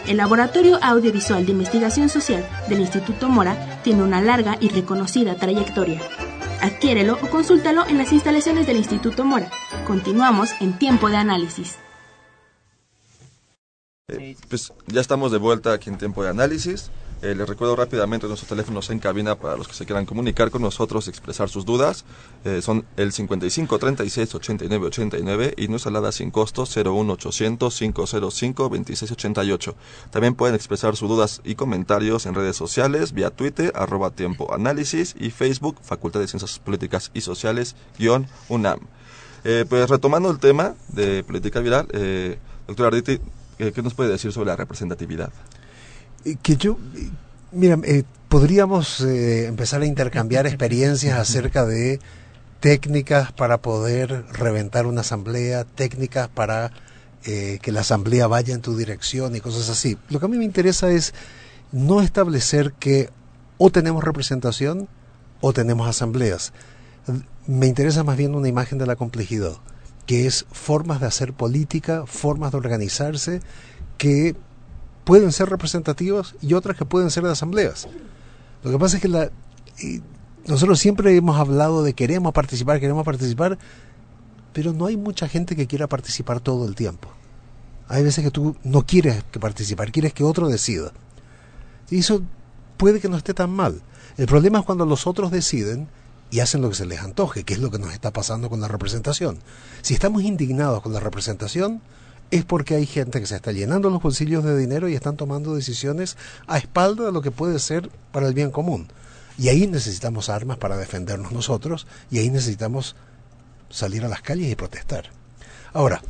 [0.08, 6.02] El Laboratorio Audiovisual de Investigación Social del Instituto Mora tiene una larga y reconocida trayectoria.
[6.63, 9.52] Adquiérelo o consúltalo en las instalaciones del Instituto Mora.
[9.86, 11.76] Continuamos en tiempo de análisis.
[14.08, 16.89] Eh, pues ya estamos de vuelta aquí en tiempo de análisis.
[17.23, 20.62] Eh, les recuerdo rápidamente nuestros teléfonos en cabina para los que se quieran comunicar con
[20.62, 22.03] nosotros expresar sus dudas.
[22.43, 28.69] Eh, son el 55 36 89 89 y nuestra alada sin costo 01 800 505
[28.69, 29.75] 26 88.
[30.12, 35.15] También pueden expresar sus dudas y comentarios en redes sociales, vía Twitter, arroba tiempo análisis
[35.17, 38.81] y Facebook, Facultad de Ciencias Políticas y Sociales, guion UNAM.
[39.45, 43.21] Eh, pues retomando el tema de política viral, eh, doctor Arditi,
[43.57, 45.31] ¿qué nos puede decir sobre la representatividad?
[46.41, 46.77] Que yo,
[47.51, 51.99] mira, eh, podríamos eh, empezar a intercambiar experiencias acerca de
[52.59, 56.71] técnicas para poder reventar una asamblea, técnicas para
[57.25, 59.97] eh, que la asamblea vaya en tu dirección y cosas así.
[60.09, 61.13] Lo que a mí me interesa es
[61.71, 63.09] no establecer que
[63.57, 64.88] o tenemos representación
[65.41, 66.53] o tenemos asambleas.
[67.47, 69.57] Me interesa más bien una imagen de la complejidad,
[70.05, 73.41] que es formas de hacer política, formas de organizarse
[73.97, 74.36] que
[75.03, 77.87] pueden ser representativas y otras que pueden ser de asambleas.
[78.63, 79.29] Lo que pasa es que la,
[80.47, 83.57] nosotros siempre hemos hablado de queremos participar, queremos participar,
[84.53, 87.09] pero no hay mucha gente que quiera participar todo el tiempo.
[87.87, 90.91] Hay veces que tú no quieres que participar, quieres que otro decida.
[91.89, 92.21] Y eso
[92.77, 93.81] puede que no esté tan mal.
[94.17, 95.87] El problema es cuando los otros deciden
[96.31, 98.61] y hacen lo que se les antoje, que es lo que nos está pasando con
[98.61, 99.39] la representación.
[99.81, 101.81] Si estamos indignados con la representación,
[102.34, 105.54] es porque hay gente que se está llenando los bolsillos de dinero y están tomando
[105.54, 106.17] decisiones
[106.48, 108.88] a espalda de lo que puede ser para el bien común.
[109.38, 112.96] Y ahí necesitamos armas para defendernos nosotros y ahí necesitamos
[113.69, 115.12] salir a las calles y protestar.
[115.74, 116.02] Ahora,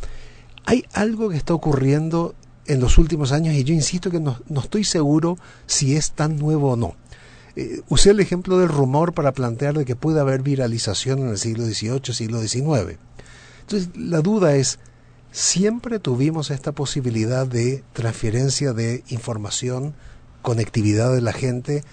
[0.64, 2.36] hay algo que está ocurriendo
[2.68, 6.72] en los últimos años y yo insisto que no, estoy seguro si es tan nuevo
[6.72, 6.96] o no.
[7.58, 11.38] Eh, usé el ejemplo del rumor para plantear de que puede haber viralización en el
[11.38, 12.98] siglo XVIII, siglo XIX.
[13.60, 14.80] Entonces, la duda es,
[15.34, 19.96] siempre tuvimos esta posibilidad de transferencia de información,
[20.43, 21.84] conectividad de la gente,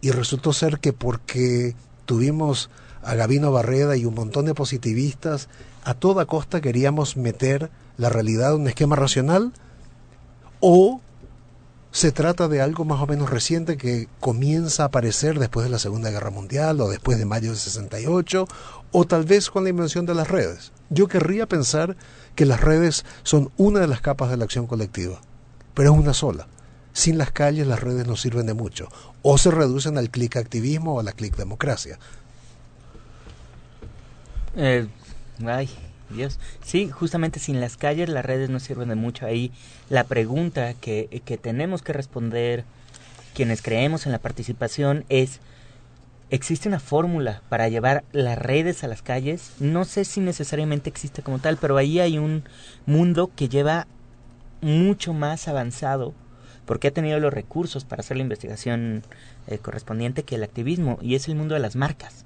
[0.00, 2.68] y resultó ser que porque tuvimos
[3.02, 5.48] a Gabino Barreda y un montón de positivistas,
[5.84, 9.52] a toda costa queríamos meter la realidad en un esquema racional,
[10.58, 11.00] o
[11.92, 15.78] se trata de algo más o menos reciente que comienza a aparecer después de la
[15.78, 18.46] Segunda Guerra Mundial o después de mayo de 68
[18.92, 20.72] o tal vez con la invención de las redes.
[20.90, 21.96] Yo querría pensar
[22.34, 25.20] que las redes son una de las capas de la acción colectiva,
[25.74, 26.48] pero es una sola.
[26.92, 28.88] Sin las calles las redes no sirven de mucho,
[29.22, 31.98] o se reducen al clic activismo o a la clic democracia.
[34.56, 34.88] Eh,
[35.46, 35.70] ay,
[36.10, 36.40] Dios.
[36.64, 39.26] Sí, justamente sin las calles las redes no sirven de mucho.
[39.26, 39.52] Ahí
[39.88, 42.64] la pregunta que, que tenemos que responder
[43.34, 45.38] quienes creemos en la participación es
[46.30, 49.52] ¿Existe una fórmula para llevar las redes a las calles?
[49.58, 52.44] No sé si necesariamente existe como tal, pero ahí hay un
[52.86, 53.88] mundo que lleva
[54.60, 56.14] mucho más avanzado
[56.66, 59.02] porque ha tenido los recursos para hacer la investigación
[59.48, 62.24] eh, correspondiente que el activismo, y es el mundo de las marcas.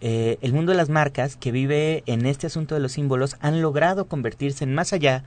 [0.00, 3.62] Eh, el mundo de las marcas que vive en este asunto de los símbolos han
[3.62, 5.22] logrado convertirse en más allá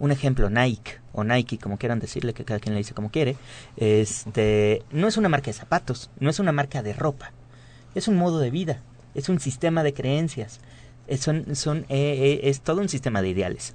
[0.00, 3.36] un ejemplo, Nike o Nike, como quieran decirle, que cada quien le dice como quiere,
[3.76, 7.32] este, no es una marca de zapatos, no es una marca de ropa,
[7.94, 8.82] es un modo de vida,
[9.14, 10.60] es un sistema de creencias,
[11.06, 13.74] es, son, son, eh, eh, es todo un sistema de ideales.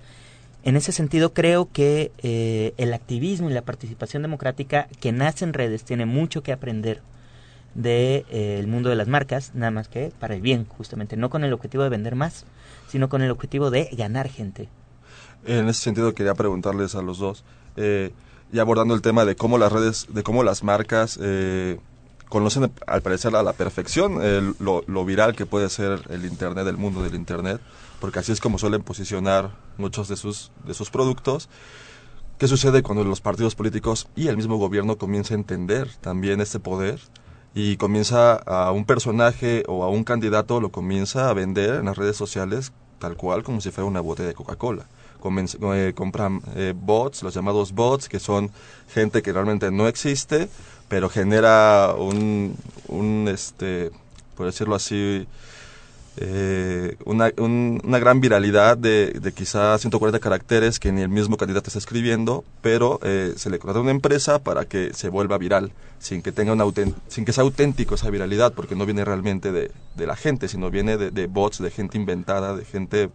[0.64, 5.54] En ese sentido, creo que eh, el activismo y la participación democrática que nace en
[5.54, 7.02] redes tiene mucho que aprender
[7.76, 11.30] del de, eh, mundo de las marcas, nada más que para el bien, justamente, no
[11.30, 12.46] con el objetivo de vender más,
[12.88, 14.68] sino con el objetivo de ganar gente.
[15.46, 17.44] En ese sentido quería preguntarles a los dos,
[17.78, 18.12] eh,
[18.52, 21.80] y abordando el tema de cómo las redes, de cómo las marcas eh,
[22.30, 26.78] conocen al parecer a la perfección lo, lo, viral que puede ser el Internet, el
[26.78, 27.62] mundo del Internet,
[28.00, 31.50] porque así es como suelen posicionar muchos de sus, de sus productos.
[32.38, 36.60] ¿Qué sucede cuando los partidos políticos y el mismo gobierno comienza a entender también este
[36.60, 37.00] poder
[37.54, 41.98] y comienza a un personaje o a un candidato lo comienza a vender en las
[41.98, 44.86] redes sociales tal cual como si fuera una botella de Coca-Cola?
[45.28, 48.52] Eh, compran eh, bots, los llamados bots, que son
[48.94, 50.50] gente que realmente no existe,
[50.88, 52.56] pero genera un,
[53.28, 53.92] este,
[54.36, 55.26] por decirlo así,
[56.18, 61.68] eh, una, una gran viralidad de, de quizás 140 caracteres que ni el mismo candidato
[61.68, 66.22] está escribiendo, pero se le contrata a una empresa para que se vuelva viral, sin
[66.22, 66.66] que tenga una
[67.08, 70.70] sin que sea auténtico esa viralidad, porque no viene realmente de, de la gente, sino
[70.70, 73.10] viene de, bots, de gente inventada, de gente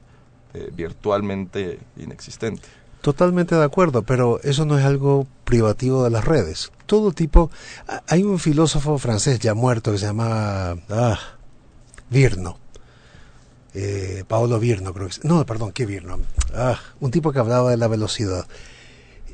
[0.54, 2.62] eh, virtualmente inexistente.
[3.00, 6.70] Totalmente de acuerdo, pero eso no es algo privativo de las redes.
[6.86, 7.50] Todo tipo.
[8.08, 11.18] Hay un filósofo francés ya muerto que se llama ah,
[12.10, 12.58] Virno.
[13.72, 15.24] Eh, Paolo Virno, creo que es.
[15.24, 16.18] No, perdón, ¿qué Virno?
[16.54, 18.46] Ah, un tipo que hablaba de la velocidad.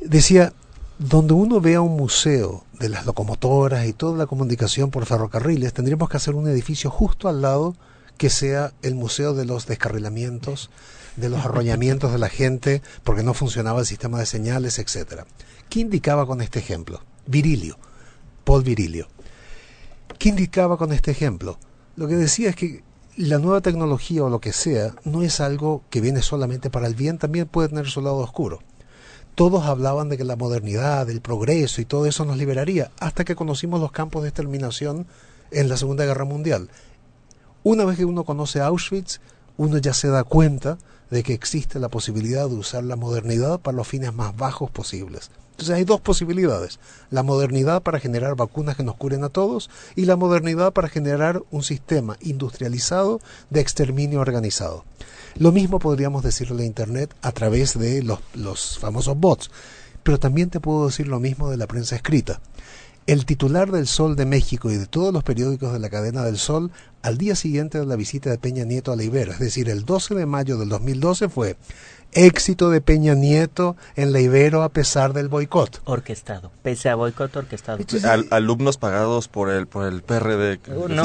[0.00, 0.52] Decía:
[0.98, 6.08] donde uno vea un museo de las locomotoras y toda la comunicación por ferrocarriles, tendríamos
[6.08, 7.74] que hacer un edificio justo al lado
[8.16, 10.70] que sea el museo de los descarrilamientos
[11.16, 15.26] de los arrollamientos de la gente porque no funcionaba el sistema de señales, etcétera.
[15.68, 17.02] ¿Qué indicaba con este ejemplo?
[17.26, 17.78] Virilio,
[18.44, 19.08] Paul Virilio.
[20.18, 21.58] ¿Qué indicaba con este ejemplo?
[21.96, 22.82] Lo que decía es que
[23.16, 26.94] la nueva tecnología o lo que sea no es algo que viene solamente para el
[26.94, 28.60] bien, también puede tener su lado oscuro.
[29.34, 33.36] Todos hablaban de que la modernidad, el progreso y todo eso nos liberaría, hasta que
[33.36, 35.06] conocimos los campos de exterminación
[35.50, 36.70] en la Segunda Guerra Mundial.
[37.62, 39.20] Una vez que uno conoce Auschwitz,
[39.56, 40.78] uno ya se da cuenta
[41.10, 45.30] de que existe la posibilidad de usar la modernidad para los fines más bajos posibles.
[45.52, 46.78] Entonces hay dos posibilidades,
[47.10, 51.42] la modernidad para generar vacunas que nos curen a todos y la modernidad para generar
[51.50, 54.84] un sistema industrializado de exterminio organizado.
[55.36, 59.50] Lo mismo podríamos decirle a Internet a través de los, los famosos bots,
[60.02, 62.40] pero también te puedo decir lo mismo de la prensa escrita.
[63.06, 66.38] El titular del Sol de México y de todos los periódicos de la cadena del
[66.38, 69.68] Sol, al día siguiente de la visita de Peña Nieto a la Ibero, es decir,
[69.68, 71.56] el 12 de mayo del 2012 fue
[72.12, 75.82] éxito de Peña Nieto en la Ibero a pesar del boicot.
[75.84, 77.78] Orquestado, pese a boicot orquestado.
[78.30, 80.58] alumnos pagados por el por el PRD.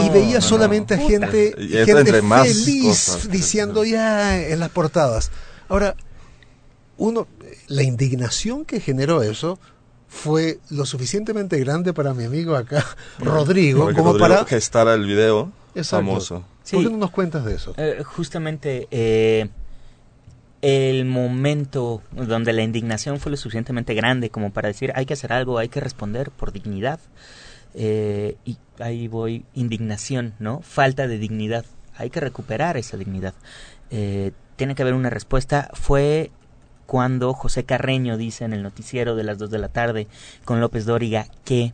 [0.06, 1.54] y veía solamente a gente,
[1.86, 5.32] gente feliz diciendo ya en las portadas.
[5.70, 5.96] Ahora,
[6.98, 7.28] uno,
[7.68, 9.60] la indignación que generó eso
[10.12, 12.86] fue lo suficientemente grande para mi amigo acá,
[13.19, 15.52] Rodrigo, como para gestar el video
[15.84, 16.43] famoso.
[16.69, 17.74] ¿Por qué no nos cuentas de eso?
[17.78, 19.47] Eh, justamente eh,
[20.62, 25.32] el momento donde la indignación fue lo suficientemente grande como para decir hay que hacer
[25.32, 27.00] algo, hay que responder por dignidad.
[27.74, 30.62] Eh, y ahí voy, indignación, ¿no?
[30.62, 31.65] Falta de dignidad.
[31.95, 33.34] Hay que recuperar esa dignidad.
[33.89, 35.71] tiene que haber una respuesta.
[35.74, 36.32] Fue
[36.91, 40.10] cuando José Carreño dice en el noticiero de las 2 de la tarde
[40.43, 41.71] con López Dóriga que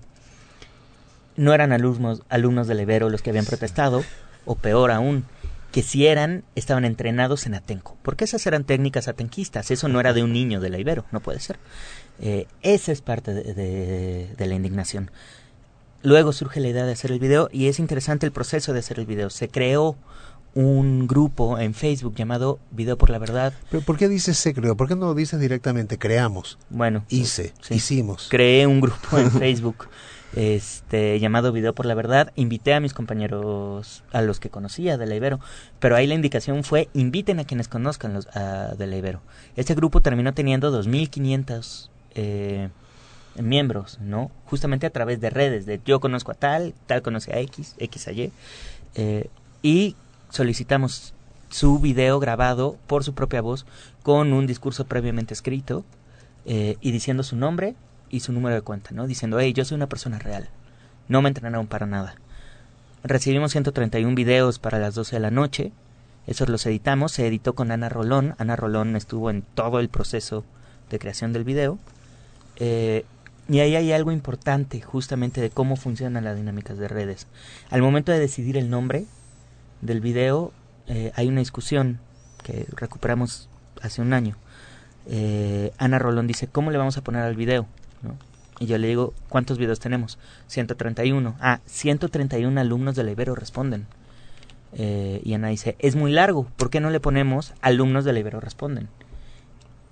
[1.36, 4.04] no eran alumnos, alumnos del Ibero los que habían protestado,
[4.46, 5.26] o peor aún,
[5.72, 7.98] que si eran, estaban entrenados en Atenco.
[8.04, 11.20] Porque esas eran técnicas atenquistas, eso no era de un niño de la Ibero, no
[11.20, 11.58] puede ser.
[12.20, 15.10] Eh, esa es parte de, de, la indignación.
[16.04, 19.00] Luego surge la idea de hacer el video y es interesante el proceso de hacer
[19.00, 19.32] el video.
[19.32, 19.96] Se creó
[20.54, 23.54] un grupo en Facebook llamado Video por la Verdad.
[23.70, 24.76] ¿Pero por qué dices se creó?
[24.76, 26.58] ¿Por qué no dices directamente creamos?
[26.70, 28.28] Bueno, hice, hicimos.
[28.30, 29.88] Creé un grupo en Facebook
[30.36, 32.32] este llamado Video por la Verdad.
[32.36, 35.40] Invité a mis compañeros, a los que conocía de la Ibero,
[35.80, 39.22] pero ahí la indicación fue inviten a quienes conozcan los, de la Ibero.
[39.56, 42.70] Este grupo terminó teniendo 2.500 eh,
[43.42, 44.32] miembros, ¿no?
[44.46, 48.08] Justamente a través de redes, de yo conozco a tal, tal conoce a X, X
[48.08, 48.32] a Y.
[48.96, 49.30] Eh,
[49.62, 49.96] y
[50.30, 51.14] solicitamos
[51.50, 53.66] su video grabado por su propia voz
[54.04, 55.86] con un discurso previamente escrito
[56.46, 57.76] eh, y diciendo su nombre
[58.10, 59.08] y su número de cuenta, ¿no?
[59.08, 60.50] Diciendo, hey, yo soy una persona real,
[61.08, 62.16] no me entrenaron para nada.
[63.04, 65.72] Recibimos 131 videos para las 12 de la noche,
[66.26, 70.44] esos los editamos, se editó con Ana Rolón, Ana Rolón estuvo en todo el proceso
[70.90, 71.80] de creación del video,
[72.58, 73.06] eh,
[73.50, 77.28] y ahí hay algo importante justamente de cómo funcionan las dinámicas de redes.
[77.70, 79.06] Al momento de decidir el nombre,
[79.82, 80.52] del video
[80.88, 82.00] eh, hay una discusión
[82.44, 83.50] que recuperamos
[83.82, 84.36] hace un año.
[85.06, 87.68] Eh, Ana Rolón dice, ¿cómo le vamos a poner al video?
[88.60, 90.18] Y yo le digo, ¿cuántos videos tenemos?
[90.48, 91.36] 131.
[91.40, 93.86] Ah, 131 alumnos de la Ibero responden.
[94.74, 98.20] Eh, y Ana dice, es muy largo, ¿por qué no le ponemos alumnos de la
[98.20, 98.90] Ibero responden?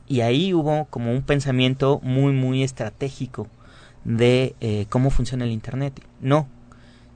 [0.08, 3.48] Y ahí hubo como un pensamiento muy, muy estratégico
[4.04, 6.00] de cómo funciona el Internet.
[6.22, 6.48] No,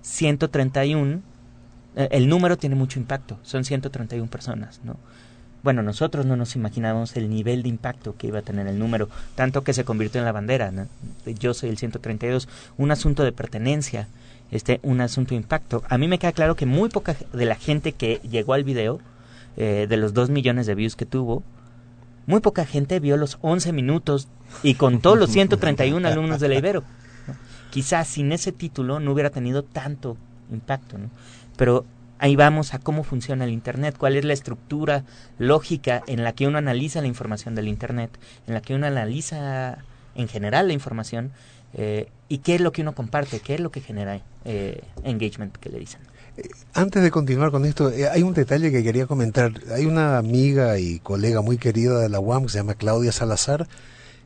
[0.01, 1.19] 131, eh,
[2.11, 4.97] el número tiene mucho impacto, son 131 personas, ¿no?
[5.61, 9.09] Bueno, nosotros no nos imaginábamos el nivel de impacto que iba a tener el número,
[9.35, 10.71] tanto que se convirtió en la bandera.
[11.25, 12.47] Yo soy el 132,
[12.77, 14.07] un asunto de pertenencia,
[14.51, 15.83] este, un asunto de impacto.
[15.89, 19.01] A mí me queda claro que muy poca de la gente que llegó al video,
[19.57, 21.43] eh, de los 2 millones de views que tuvo,
[22.25, 24.27] muy poca gente vio los 11 minutos
[24.63, 26.83] y con todos los 131 alumnos de la Ibero.
[27.71, 30.15] Quizás sin ese título no hubiera tenido tanto
[30.51, 31.09] impacto, ¿no?
[31.59, 31.85] Pero
[32.19, 35.03] ahí vamos a cómo funciona el Internet, cuál es la estructura
[35.37, 39.79] lógica en la que uno analiza la información del Internet, en la que uno analiza
[40.15, 41.33] en general la información
[41.73, 45.57] eh, y qué es lo que uno comparte, qué es lo que genera eh, engagement
[45.57, 45.99] que le dicen.
[46.37, 49.51] Eh, antes de continuar con esto, hay un detalle que quería comentar.
[49.75, 53.67] Hay una amiga y colega muy querida de la UAM que se llama Claudia Salazar,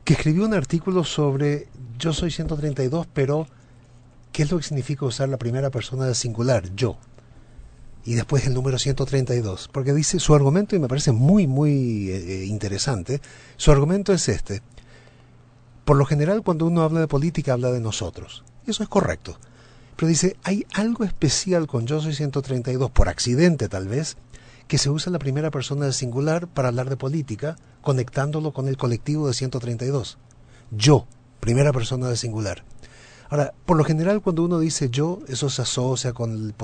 [0.04, 1.66] que escribió un artículo sobre
[1.98, 3.48] yo soy 132, pero
[4.30, 6.96] ¿qué es lo que significa usar la primera persona de singular, yo?
[8.04, 12.42] Y después el número 132, porque dice su argumento, y me parece muy, muy eh,
[12.42, 13.20] eh, interesante,
[13.56, 14.62] su argumento es este.
[15.84, 18.44] Por lo general, cuando uno habla de política, habla de nosotros.
[18.66, 19.38] Eso es correcto.
[19.96, 24.16] Pero dice, hay algo especial con Yo Soy 132, por accidente tal vez,
[24.66, 28.76] que se usa la primera persona de singular para hablar de política, conectándolo con el
[28.76, 30.18] colectivo de 132.
[30.70, 31.06] Yo,
[31.40, 32.64] primera persona de singular.
[33.34, 36.54] Ahora, por lo general cuando uno dice yo, eso se asocia con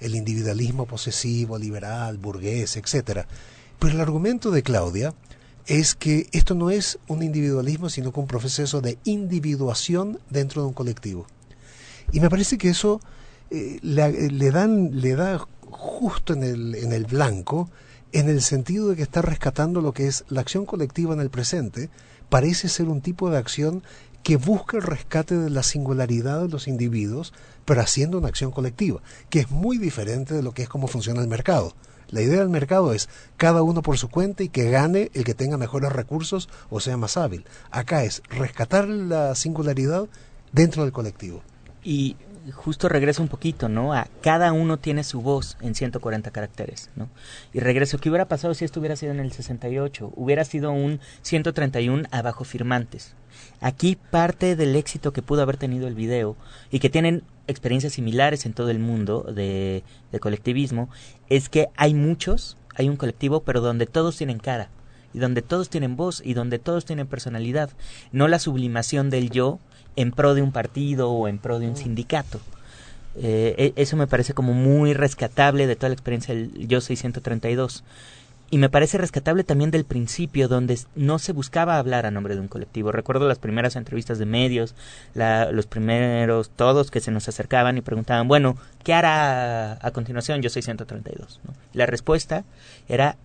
[0.00, 3.28] el, individualismo posesivo, liberal, burgués, etcétera.
[3.78, 5.14] Pero el argumento de Claudia
[5.66, 10.68] es que esto no es un individualismo, sino que un proceso de individuación dentro de
[10.68, 11.28] un colectivo.
[12.10, 13.00] Y me parece que eso
[13.52, 17.70] eh, le, dan, le da justo en el, en el blanco,
[18.10, 21.30] en el sentido de que está rescatando lo que es la acción colectiva en el
[21.30, 21.88] presente,
[22.30, 23.84] parece ser un tipo de acción
[24.22, 27.32] que busca el rescate de la singularidad de los individuos,
[27.64, 31.20] pero haciendo una acción colectiva, que es muy diferente de lo que es cómo funciona
[31.20, 31.74] el mercado.
[32.08, 35.34] La idea del mercado es cada uno por su cuenta y que gane el que
[35.34, 37.44] tenga mejores recursos o sea más hábil.
[37.70, 40.08] Acá es rescatar la singularidad
[40.52, 41.42] dentro del colectivo.
[41.84, 42.16] Y
[42.52, 43.92] justo regreso un poquito, ¿no?
[43.92, 47.08] A cada uno tiene su voz en 140 caracteres, ¿no?
[47.52, 50.12] Y regreso, ¿qué hubiera pasado si esto hubiera sido en el 68?
[50.14, 53.14] Hubiera sido un 131 abajo firmantes.
[53.60, 56.36] Aquí parte del éxito que pudo haber tenido el video
[56.70, 59.82] y que tienen experiencias similares en todo el mundo de,
[60.12, 60.88] de colectivismo
[61.28, 64.70] es que hay muchos, hay un colectivo, pero donde todos tienen cara
[65.12, 67.70] y donde todos tienen voz y donde todos tienen personalidad,
[68.12, 69.58] no la sublimación del yo
[69.96, 72.40] en pro de un partido o en pro de un sindicato.
[73.16, 76.96] Eh, e, eso me parece como muy rescatable de toda la experiencia del Yo Soy
[76.96, 77.84] 132.
[78.52, 82.40] Y me parece rescatable también del principio, donde no se buscaba hablar a nombre de
[82.40, 82.90] un colectivo.
[82.90, 84.74] Recuerdo las primeras entrevistas de medios,
[85.14, 90.50] los primeros todos que se nos acercaban y preguntaban, bueno, ¿qué hará a continuación Yo
[90.50, 91.40] Soy 132?
[91.74, 92.44] La respuesta
[92.88, 93.16] era,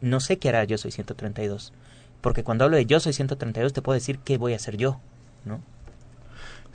[0.00, 1.74] no sé qué hará Yo Soy 132.
[2.22, 4.98] Porque cuando hablo de Yo Soy 132 te puedo decir qué voy a hacer yo,
[5.44, 5.60] ¿no?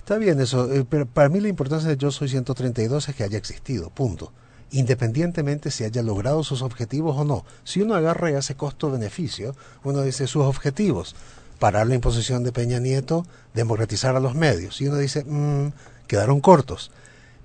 [0.05, 3.23] Está bien eso, eh, pero para mí la importancia de Yo Soy 132 es que
[3.23, 4.31] haya existido, punto.
[4.69, 7.43] Independientemente si haya logrado sus objetivos o no.
[7.63, 11.15] Si uno agarra y hace costo-beneficio, uno dice sus objetivos,
[11.57, 13.25] parar la imposición de Peña Nieto,
[13.55, 14.79] democratizar a los medios.
[14.79, 15.71] Y uno dice, mmm,
[16.05, 16.91] quedaron cortos.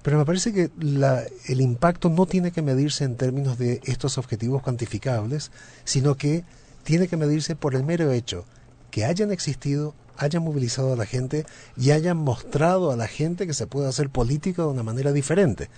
[0.03, 4.19] Pero me parece que la, el impacto no tiene que medirse en términos de estos
[4.19, 5.51] objetivos cuantificables,
[5.85, 6.45] sino que
[6.83, 8.45] tiene que medirse por el mero hecho
[8.91, 11.47] que hayan existido hayan movilizado a la gente
[11.77, 15.71] y hayan mostrado a la gente que se puede hacer política de una manera diferente.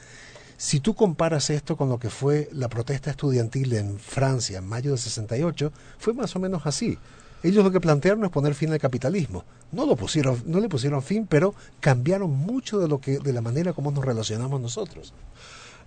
[0.56, 4.92] Si tú comparas esto con lo que fue la protesta estudiantil en Francia en mayo
[4.92, 6.98] de 68, fue más o menos así.
[7.42, 9.44] Ellos lo que plantearon es poner fin al capitalismo.
[9.72, 13.40] No lo pusieron, no le pusieron fin, pero cambiaron mucho de lo que, de la
[13.40, 15.14] manera como nos relacionamos nosotros.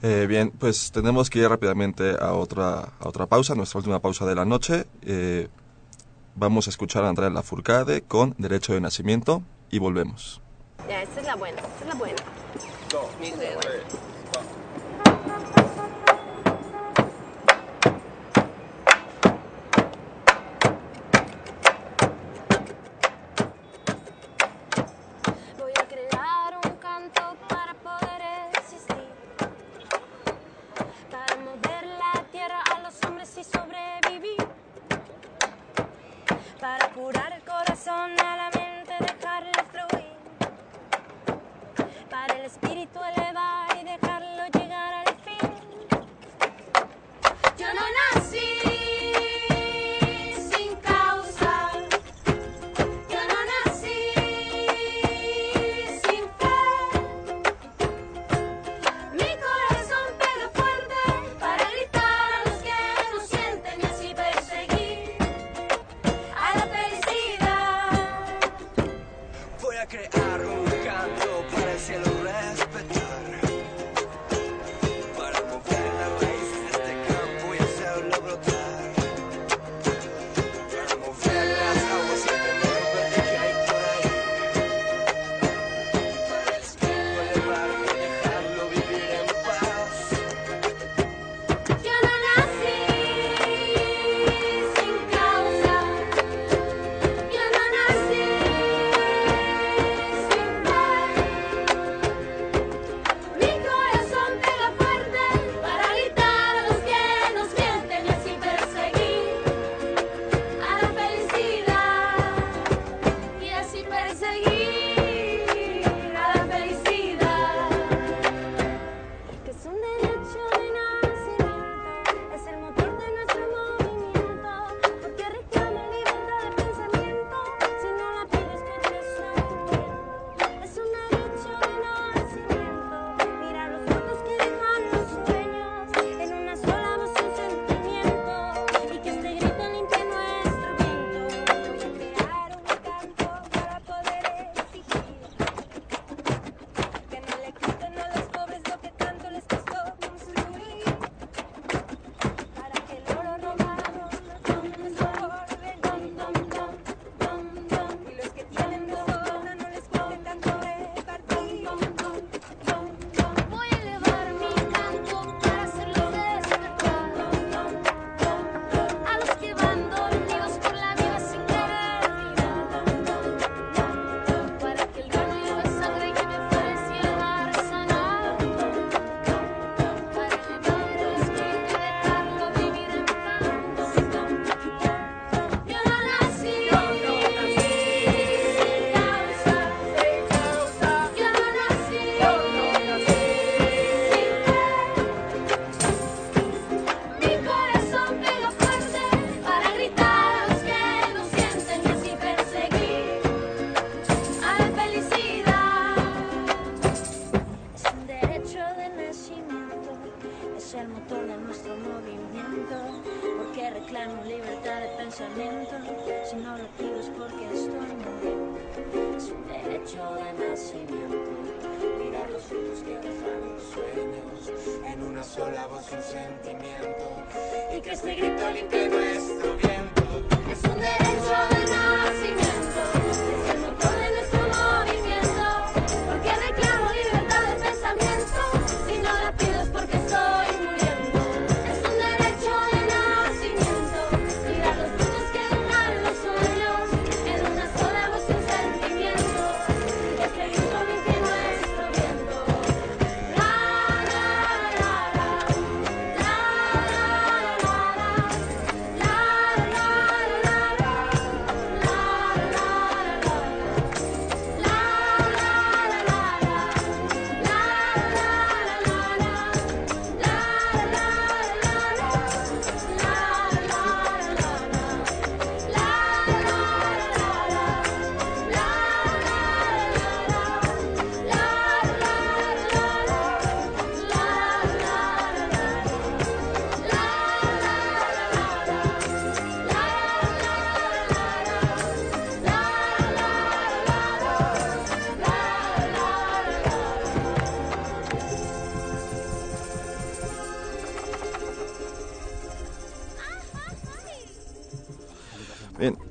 [0.02, 4.26] Eh, bien, pues tenemos que ir rápidamente a otra, a otra pausa, nuestra última pausa
[4.26, 4.86] de la noche.
[5.04, 5.48] Eh,
[6.38, 10.42] Vamos a escuchar a Andrea Lafourcade con Derecho de Nacimiento y volvemos.
[10.86, 12.22] Ya, esta es la buena, esta es la buena.
[13.56, 14.15] para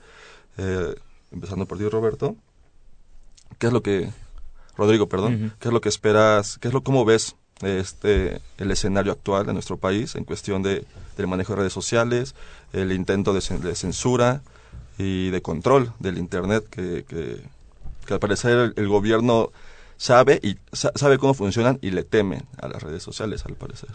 [0.58, 0.96] eh,
[1.32, 2.36] empezando por ti, Roberto,
[3.60, 4.10] ¿qué es lo que,
[4.76, 9.12] Rodrigo, perdón, qué es lo que esperas, qué es lo, cómo ves este, el escenario
[9.12, 10.86] actual de nuestro país en cuestión de,
[11.18, 12.36] del manejo de redes sociales,
[12.74, 14.42] el intento de, censura
[14.98, 19.52] y de control del Internet, que, que, al parecer el, el, gobierno
[19.98, 23.90] sabe, y, sabe cómo funcionan y le temen a las redes sociales, al parecer.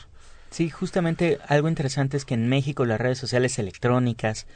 [0.50, 4.46] Sí, justamente algo interesante es que en México las redes sociales electrónicas,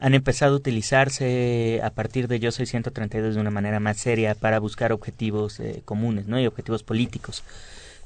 [0.00, 4.34] han empezado a utilizarse a partir de Yo Soy 132 de una manera más seria
[4.34, 6.40] para buscar objetivos eh, comunes, ¿no?
[6.40, 7.42] Y objetivos políticos.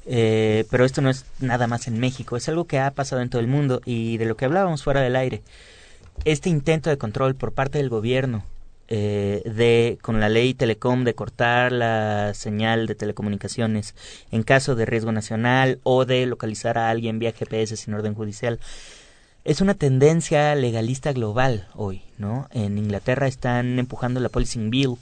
[0.06, 3.28] Eh, pero esto no es nada más en México, es algo que ha pasado en
[3.28, 5.42] todo el mundo y de lo que hablábamos fuera del aire.
[6.24, 8.44] Este intento de control por parte del gobierno
[8.88, 13.94] eh, de con la ley Telecom de cortar la señal de telecomunicaciones
[14.30, 18.58] en caso de riesgo nacional o de localizar a alguien vía GPS sin orden judicial
[19.44, 22.48] es una tendencia legalista global hoy, ¿no?
[22.52, 24.96] En Inglaterra están empujando la Policing Bill,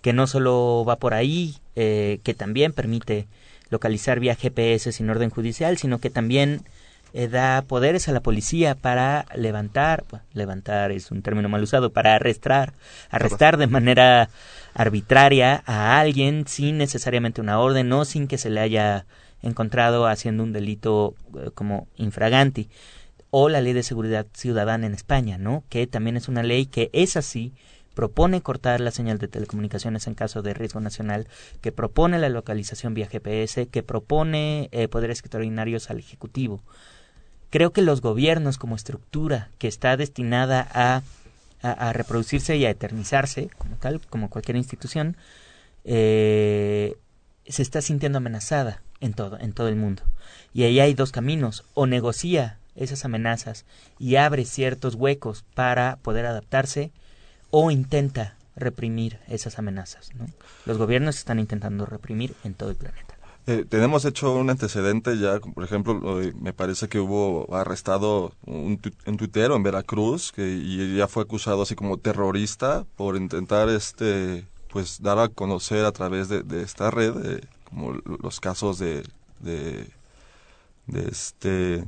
[0.00, 3.26] que no solo va por ahí, eh, que también permite
[3.68, 6.62] localizar vía GPS sin orden judicial, sino que también
[7.12, 12.14] eh, da poderes a la policía para levantar, levantar es un término mal usado, para
[12.14, 12.72] arrestar,
[13.10, 14.30] arrestar de manera
[14.72, 19.04] arbitraria a alguien sin necesariamente una orden o sin que se le haya
[19.42, 22.70] encontrado haciendo un delito eh, como infraganti
[23.34, 25.64] o la ley de seguridad ciudadana en España, ¿no?
[25.70, 27.54] Que también es una ley que es así,
[27.94, 31.26] propone cortar la señal de telecomunicaciones en caso de riesgo nacional,
[31.62, 36.60] que propone la localización vía GPS, que propone eh, poderes extraordinarios al Ejecutivo.
[37.48, 41.02] Creo que los gobiernos como estructura que está destinada a,
[41.94, 45.16] reproducirse y a eternizarse, como tal, como cualquier institución,
[45.84, 46.96] eh,
[47.46, 50.02] se está sintiendo amenazada en todo, en todo el mundo.
[50.52, 53.64] Y ahí hay dos caminos, o negocia esas amenazas
[53.98, 56.90] y abre ciertos huecos para poder adaptarse
[57.50, 60.10] o intenta reprimir esas amenazas.
[60.66, 63.14] Los gobiernos están intentando reprimir en todo el planeta.
[63.46, 66.00] Eh, tenemos hecho un antecedente ya, por ejemplo,
[66.40, 71.24] me parece que hubo arrestado un, tu- un tuitero en Veracruz que y ya fue
[71.24, 76.90] acusado así como terrorista por intentar este pues dar a conocer a través de, esta
[76.90, 79.02] red eh, como los casos de,
[79.40, 79.88] de,
[80.86, 81.84] de este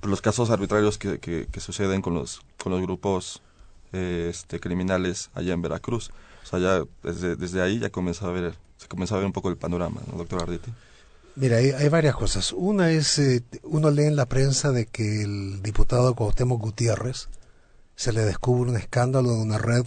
[0.00, 3.42] pues, los casos arbitrarios que, que, suceden con los con los grupos
[3.92, 6.10] eh, este criminales allá en Veracruz.
[6.44, 9.32] O sea, ya desde, desde ahí ya comienza a ver se comienza a ver un
[9.32, 10.72] poco el panorama, ¿no, doctor Arditi?
[11.34, 12.52] Mira, hay, hay varias cosas.
[12.52, 17.28] Una es, eh, uno lee en la prensa de que el diputado Cuauhtémoc Gutiérrez
[17.96, 19.84] se le descubre un escándalo de una red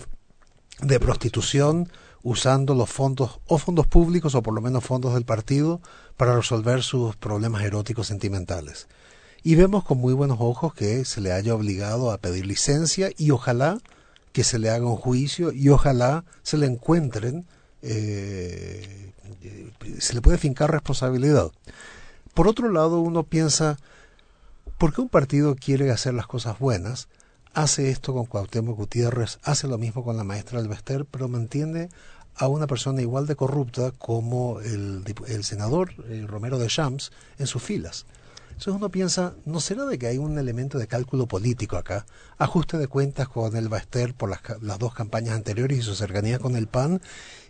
[0.82, 1.89] de prostitución
[2.24, 5.82] usando los fondos, o fondos públicos, o por lo menos fondos del partido,
[6.18, 8.88] para resolver sus problemas eróticos sentimentales.
[9.44, 13.32] Y vemos con muy buenos ojos que se le haya obligado a pedir licencia y
[13.32, 13.80] ojalá
[14.34, 17.46] que se le haga un juicio y ojalá se le encuentren
[17.82, 19.12] eh,
[20.00, 21.52] se le puede fincar responsabilidad.
[22.34, 23.78] Por otro lado, uno piensa,
[24.78, 27.08] ¿por qué un partido quiere hacer las cosas buenas?
[27.54, 31.89] Hace esto con Cuauhtémoc Gutiérrez, hace lo mismo con la maestra Alvester, pero mantiene
[32.36, 37.48] a una persona igual de corrupta como el, el senador eh, Romero de Champs en
[37.48, 38.06] sus filas.
[38.62, 42.05] Entonces uno piensa, ¿no será de que hay un elemento de cálculo político acá?
[42.38, 46.38] Ajuste de cuentas con el Baester por las, las dos campañas anteriores y su cercanía
[46.38, 47.01] con el PAN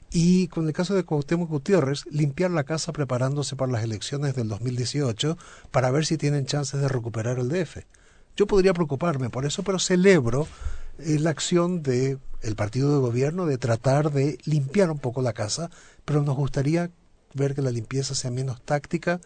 [0.09, 4.47] y con el caso de Cuauhtémoc Gutiérrez, limpiar la casa preparándose para las elecciones del
[4.47, 5.37] 2018
[5.69, 7.79] para ver si tienen chances de recuperar el DF.
[8.37, 10.47] Yo podría preocuparme por eso, pero celebro
[10.97, 15.33] eh, la acción de el partido de gobierno de tratar de limpiar un poco la
[15.33, 15.71] casa,
[16.05, 16.89] pero nos gustaría
[17.33, 19.19] ver que la limpieza sea menos táctica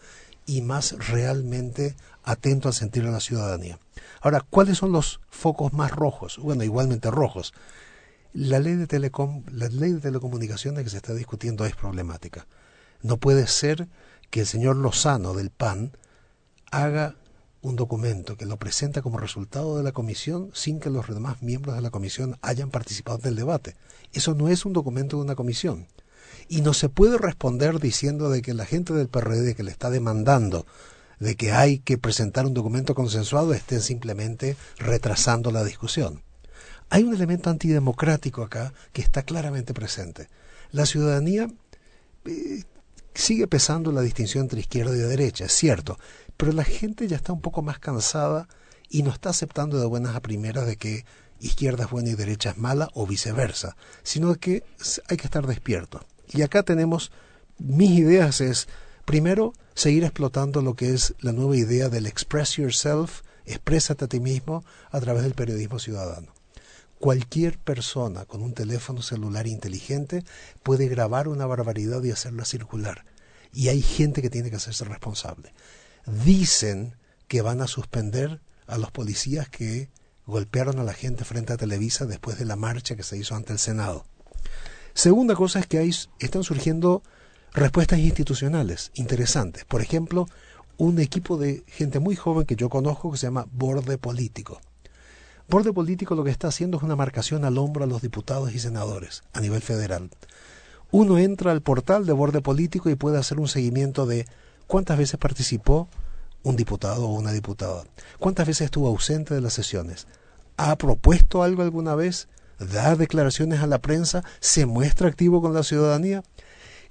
[0.46, 3.78] y más realmente atento al sentir de la ciudadanía.
[4.20, 6.38] Ahora, ¿cuáles son los focos más rojos?
[6.38, 7.52] Bueno, igualmente rojos.
[8.32, 12.46] La ley de telecom, la ley de telecomunicaciones que se está discutiendo es problemática.
[13.02, 13.88] No puede ser
[14.30, 15.92] que el señor Lozano del PAN
[16.70, 17.16] haga
[17.62, 21.74] un documento que lo presenta como resultado de la comisión sin que los demás miembros
[21.74, 23.76] de la comisión hayan participado del debate.
[24.12, 25.88] Eso no es un documento de una comisión.
[26.48, 29.90] Y no se puede responder diciendo de que la gente del PRD que le está
[29.90, 30.66] demandando
[31.18, 36.22] de que hay que presentar un documento consensuado estén simplemente retrasando la discusión.
[36.90, 40.28] Hay un elemento antidemocrático acá que está claramente presente.
[40.70, 41.48] La ciudadanía
[42.26, 42.62] eh,
[43.14, 45.98] sigue pesando la distinción entre izquierda y derecha, es cierto,
[46.36, 48.48] pero la gente ya está un poco más cansada
[48.88, 51.04] y no está aceptando de buenas a primeras de que
[51.40, 54.64] izquierda es buena y derecha es mala o viceversa, sino que
[55.08, 56.06] hay que estar despierto.
[56.32, 57.12] Y acá tenemos,
[57.58, 58.68] mis ideas es,
[59.04, 64.20] primero, seguir explotando lo que es la nueva idea del express yourself, exprésate a ti
[64.20, 66.34] mismo a través del periodismo ciudadano.
[66.98, 70.24] Cualquier persona con un teléfono celular inteligente
[70.62, 73.04] puede grabar una barbaridad y hacerla circular.
[73.52, 75.52] Y hay gente que tiene que hacerse responsable.
[76.06, 76.96] Dicen
[77.28, 79.90] que van a suspender a los policías que
[80.26, 83.52] golpearon a la gente frente a Televisa después de la marcha que se hizo ante
[83.52, 84.06] el Senado.
[84.96, 85.90] Segunda cosa es que hay,
[86.20, 87.02] están surgiendo
[87.52, 89.66] respuestas institucionales interesantes.
[89.66, 90.26] Por ejemplo,
[90.78, 94.58] un equipo de gente muy joven que yo conozco que se llama Borde Político.
[95.50, 98.58] Borde Político lo que está haciendo es una marcación al hombro a los diputados y
[98.58, 100.08] senadores a nivel federal.
[100.90, 104.24] Uno entra al portal de Borde Político y puede hacer un seguimiento de
[104.66, 105.90] cuántas veces participó
[106.42, 107.84] un diputado o una diputada,
[108.18, 110.06] cuántas veces estuvo ausente de las sesiones,
[110.56, 112.28] ha propuesto algo alguna vez,
[112.58, 116.22] da declaraciones a la prensa, se muestra activo con la ciudadanía.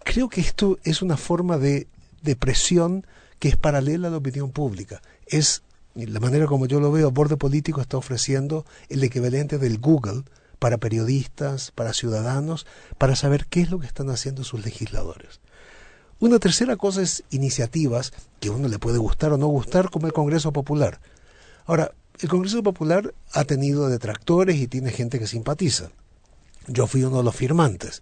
[0.04, 1.88] Creo que esto es una forma de,
[2.22, 3.06] de presión
[3.40, 5.02] que es paralela a la opinión pública.
[5.26, 5.64] Es
[5.96, 10.24] la manera como yo lo veo, Borde Político está ofreciendo el equivalente del Google
[10.60, 12.66] para periodistas, para ciudadanos,
[12.98, 15.40] para saber qué es lo que están haciendo sus legisladores.
[16.20, 20.14] Una tercera cosa es iniciativas que uno le puede gustar o no gustar, como el
[20.14, 21.00] Congreso Popular.
[21.66, 25.90] Ahora, el Congreso Popular ha tenido detractores y tiene gente que simpatiza.
[26.68, 28.02] Yo fui uno de los firmantes.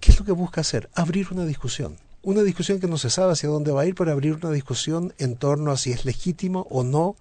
[0.00, 0.88] ¿Qué es lo que busca hacer?
[0.94, 1.96] Abrir una discusión.
[2.22, 5.14] Una discusión que no se sabe hacia dónde va a ir, pero abrir una discusión
[5.18, 7.16] en torno a si es legítimo o no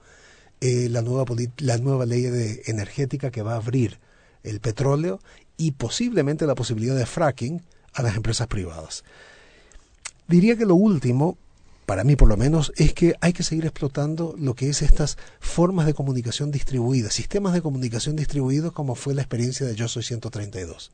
[0.59, 1.26] eh, la, nueva
[1.57, 3.99] la nueva ley de energética que va a abrir
[4.43, 5.20] el petróleo
[5.55, 7.61] y posiblemente la posibilidad de fracking
[7.93, 9.03] a las empresas privadas.
[10.28, 11.38] Diría que lo último,
[11.88, 15.18] para mí por lo menos, es que hay que seguir explotando lo que es estas
[15.40, 20.04] formas de comunicación distribuidas, sistemas de comunicación distribuidos como fue la experiencia de Yo Soy
[20.04, 20.92] 132.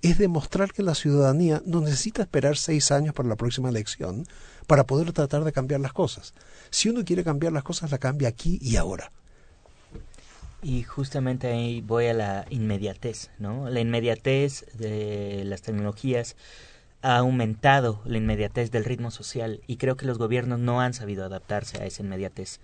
[0.00, 4.26] Es demostrar que la ciudadanía no necesita esperar seis años para la próxima elección
[4.68, 6.34] para poder tratar de cambiar las cosas.
[6.70, 9.10] Si uno quiere cambiar las cosas, la cambia aquí y ahora.
[10.62, 13.68] Y justamente ahí voy a la inmediatez, ¿no?
[13.70, 16.36] La inmediatez de las tecnologías
[17.02, 21.24] ha aumentado la inmediatez del ritmo social y creo que los gobiernos no han sabido
[21.24, 22.60] adaptarse a esa inmediatez.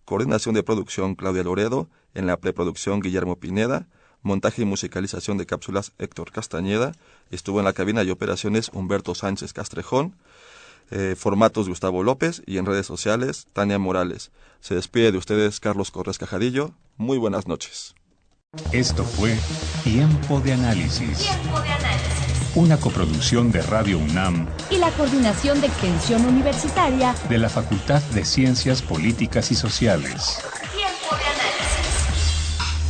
[0.05, 3.87] coordinación de producción Claudia Loredo, en la preproducción Guillermo Pineda,
[4.23, 6.93] montaje y musicalización de cápsulas Héctor Castañeda,
[7.29, 10.15] estuvo en la cabina y operaciones Humberto Sánchez Castrejón,
[10.91, 14.31] eh, formatos Gustavo López y en redes sociales Tania Morales.
[14.59, 16.71] Se despide de ustedes Carlos Corres Cajadillo.
[16.97, 17.95] Muy buenas noches.
[18.71, 19.35] Esto fue
[19.83, 21.17] Tiempo de Análisis.
[21.19, 22.23] Tiempo de análisis.
[22.55, 28.23] Una coproducción de Radio UNAM y la Coordinación de Extensión Universitaria de la Facultad de
[28.23, 30.37] Ciencias Políticas y Sociales.